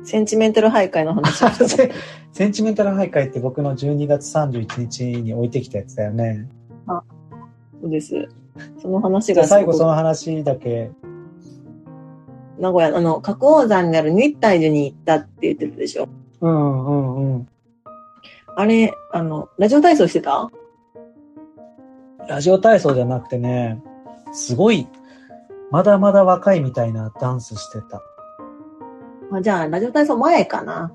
[0.04, 1.44] センチメンタル徘徊の話
[2.32, 6.48] センチメンタル徘徊って僕の12月31日に置いてきたやつだよね。
[6.88, 7.04] あ、
[7.82, 8.30] そうです。
[8.82, 9.46] その話が。
[9.46, 10.92] 最後その話だけ。
[12.60, 16.08] 名古屋、あの、角王山にある日体寺に行ったって言ってたでしょ。
[16.42, 17.48] うんうんうん。
[18.58, 20.50] あれ、あの、ラジオ体操してた？
[22.28, 23.82] ラジオ体操じゃなくてね、
[24.32, 24.88] すごい、
[25.72, 28.02] まだまだ若いみたいなダンスしてた。
[29.32, 30.92] あじゃあ、ラジオ体操前かな？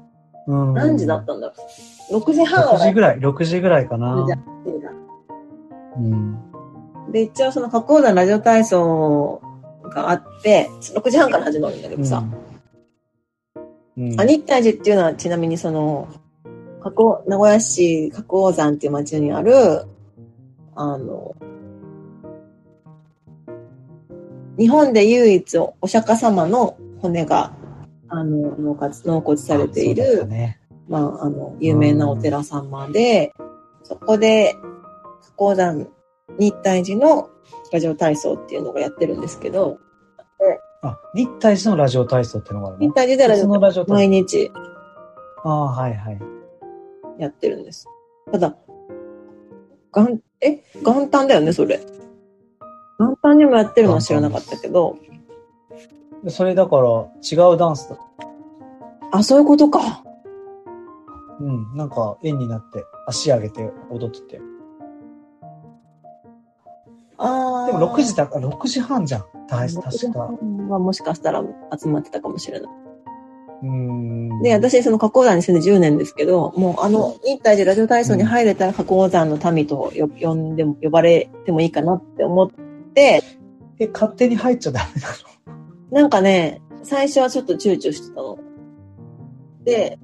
[0.47, 0.75] うん。
[0.75, 1.55] 何時だったんだろ
[2.11, 4.27] う？6時半6時ぐらい、6時ぐらいかな。
[5.97, 6.39] うん。
[7.13, 9.43] で、一応その、加工団ラジオ体操
[9.93, 12.25] があって、6時半から始まるんだけどさ。
[13.97, 14.13] うん。
[14.13, 16.09] うん、あ、日体寺っていうのはちなみにその、
[16.83, 19.87] 加古、名古屋市加古山っていう町にある、
[20.75, 21.35] あの、
[24.59, 27.53] 日本で唯一お釈迦様の骨が、
[28.09, 33.33] あの、納骨納骨されている、ね、まあ、あの、有名なお寺様で、
[33.85, 34.55] そこで、
[35.37, 35.87] 加古山
[36.39, 37.31] 日体寺の
[37.73, 39.79] ラジオ体操っていうのがやってるんですけど、
[40.83, 42.87] あ、日体寺のラジオ体操っていうのがあるの？
[42.87, 43.85] 日体寺でラジオ体操。
[43.87, 44.51] 毎日。
[45.45, 46.21] ああ、はいはい。
[47.21, 47.87] やってるんです。
[48.33, 48.57] ただ、
[49.93, 50.63] 元、え？
[50.83, 51.81] 元旦だよね、それ。
[52.99, 54.97] 元旦にもやってるのは知らなかったけど。
[56.29, 57.99] それだから違うダンスだ。
[59.13, 60.05] あ、そういうことか。
[61.41, 64.41] うん、なんか円になって足上げて踊ってて。
[67.17, 67.67] ああ。
[67.67, 69.25] でも6時だから6時半じゃん。
[69.49, 70.19] 大確か。
[70.21, 71.43] はもしかしたら
[71.79, 72.71] 集まってたかもしれない。
[74.43, 82.51] で、私、その加工山に住んで10年ですけど、もうあの、日体寺ラジオ体操に入れたら加工山の民と呼んでも、呼ばれてもいいかなって思っ
[82.95, 83.23] て、
[83.79, 85.09] え、勝手に入っちゃダメな
[85.91, 85.91] の？
[86.03, 88.39] なんかね、最初はちょっと躊躇してたの。
[89.65, 89.99] で、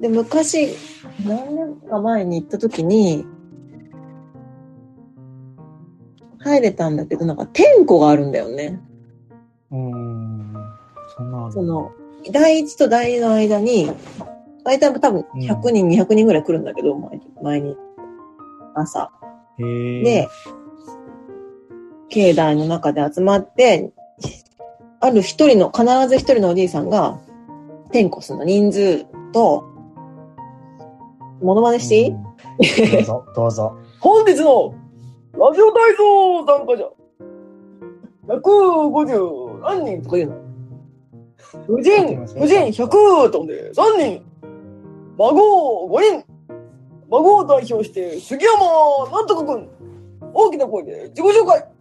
[0.00, 0.74] で、昔、
[1.24, 3.24] 何年か前に行った時に、
[6.38, 8.80] 入れたんだけど、なんか天候があるんだよね。
[9.70, 10.11] うん。
[11.16, 11.92] そんなその、
[12.30, 13.90] 第一と第二の間に、
[14.64, 17.76] 大体多分100人、うん、200人ぐらい来るんだけど、前に、前に。
[18.74, 19.10] 朝。
[19.58, 20.28] で、
[22.08, 23.92] 境内の中で集まって、
[25.00, 27.18] ある一人の、必ず一人のおじいさんが、
[27.90, 29.64] 天候するの人数と、
[31.42, 32.22] モノマネしていい、うん、
[32.92, 33.76] どうぞ、 どうぞ。
[34.00, 34.74] 本日の
[35.32, 36.92] ラジオ体操参加者、
[38.28, 40.41] 150何人とか言うの？
[41.66, 44.24] 婦人、婦人100とんで3人、
[45.18, 46.24] 孫5人、
[47.10, 49.68] 孫を代表して杉山なんとかくん、
[50.32, 51.72] 大きな声で自己紹介。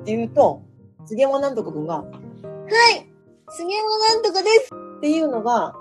[0.00, 0.62] って言うと、
[1.06, 3.06] 杉山なんとかくんが、はい、
[3.50, 4.70] 杉山なんとかです。
[4.98, 5.74] っていうのが、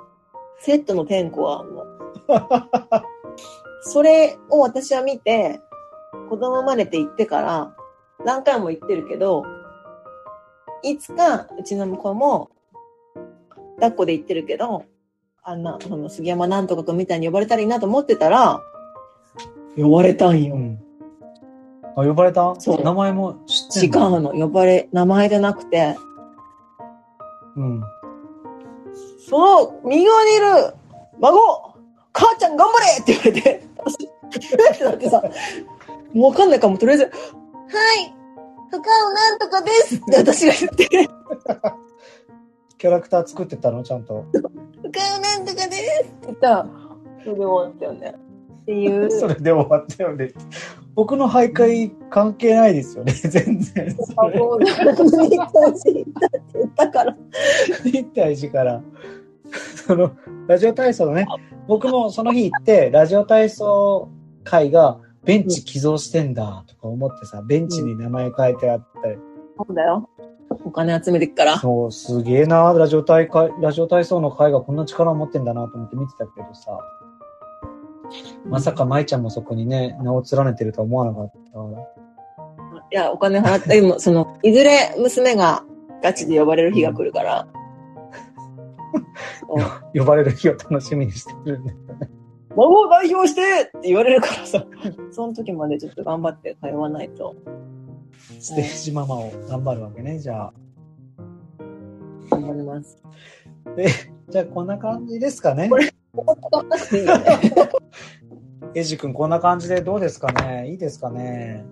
[0.60, 1.86] セットの天候はの。
[3.82, 5.62] それを私は見て、
[6.30, 7.76] 子供生まれて行ってから、
[8.26, 9.44] 何回も言ってるけど、
[10.84, 12.50] いつかうちの子も、
[13.80, 14.86] 抱っこで言ってるけど、
[15.42, 18.62] あんな、その杉山なんとかくんみたいに呼ばれたらいいなと思ってたら、
[19.78, 20.56] 呼ばれたんよ。
[20.56, 20.80] うん、
[21.96, 22.56] あ、呼ばれた？
[22.60, 22.84] そう。
[22.84, 24.32] 名前も知って違うの。
[24.32, 25.96] 呼ばれ、名前じゃなくて、
[27.56, 27.82] うん。
[29.28, 30.74] その、右側にいる、
[31.20, 31.40] 孫、
[32.12, 33.50] 母ちゃん頑張れって言われて、
[34.70, 34.74] え？
[34.74, 35.24] ってなってさ、
[36.14, 37.12] もうわかんないかも、とりあえず、はい、
[38.72, 41.10] 深尾なんとかですって私が言って。
[42.80, 43.84] キャラクター作ってたの？
[43.84, 44.26] ちゃんと。
[44.32, 46.70] 深尾なんとかですって言ったら、
[47.24, 48.16] それで終わったよね。
[48.62, 49.12] っていう。
[49.20, 50.32] それで終わったよね。
[50.96, 53.90] 僕の徘徊関係ないですよね、 全然。
[53.90, 57.04] 日体寺行ったって言ったか
[58.64, 58.82] ら。
[59.76, 60.12] その、
[60.48, 61.26] ラジオ体操のね、
[61.68, 64.08] 僕もその日行って、ラジオ体操
[64.46, 69.18] 会がベンチ寄贈してんだとか思ってさ、ベンチに名前変えてあったり。
[69.58, 70.10] そうだよ。
[70.50, 71.60] お金集めてっから。
[71.60, 76.80] そう、すげえな、ラジオ体会、ラジオ体操の会がこんな力を持ってんだなと思って見てたけどさ。
[78.47, 81.39] まさか舞ちゃんもそこにね、名を連ねてるとは思わなかった。
[82.91, 85.64] いや、お金払ったりも、その、いずれ娘が
[86.02, 87.47] ガチで呼ばれる日が来るから。
[89.93, 91.78] 呼ばれる日を楽しみにしてるんだよね。
[92.56, 94.66] 孫を代表してって言われるからさ、
[95.12, 97.36] その時までちょっと頑張って通わないと。
[98.40, 100.54] ステージママを頑張るわけね、じゃあ。
[102.32, 102.98] 頑張ります。
[103.78, 103.88] え、
[104.30, 105.70] じゃあこんな感じですかね。
[105.70, 105.94] これ、
[108.74, 111.66] エジ君こんな感じでどうですかねいいですかね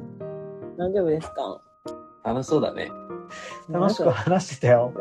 [0.78, 1.62] 大丈夫ですか？
[2.24, 2.92] 楽しそうだね。
[3.70, 4.94] 楽しく話してたよ。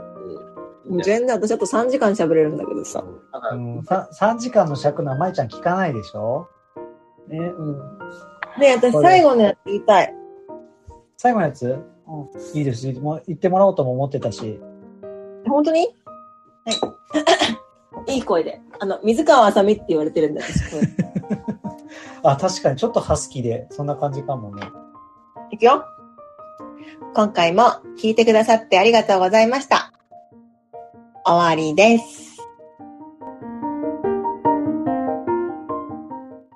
[1.03, 3.05] 全然私あと3時間喋れるんだけどさ。
[3.53, 6.49] うん、3, 3時間の尺の舞ちゃん聞かないでしょ？
[7.29, 7.99] ね、うん。
[8.61, 10.15] で、私最後のやつ言いたい。
[11.17, 11.67] 最後のやつ、
[12.07, 12.93] うん、いいです。
[13.01, 14.61] もう言ってもらおうとも思ってたし。
[15.47, 15.81] 本当に？
[15.85, 15.87] は
[18.07, 18.13] い。
[18.17, 18.61] いい声で。
[18.79, 20.63] あの、水川あさみって言われてるんだ、私。
[22.23, 24.69] あ、確かにちょっとハスキーで、そんな感じかもね。
[25.51, 25.85] いくよ。
[27.15, 27.63] 今回も
[27.99, 29.93] 聞いてくださってありがとうございました。
[31.25, 32.26] 終わりです。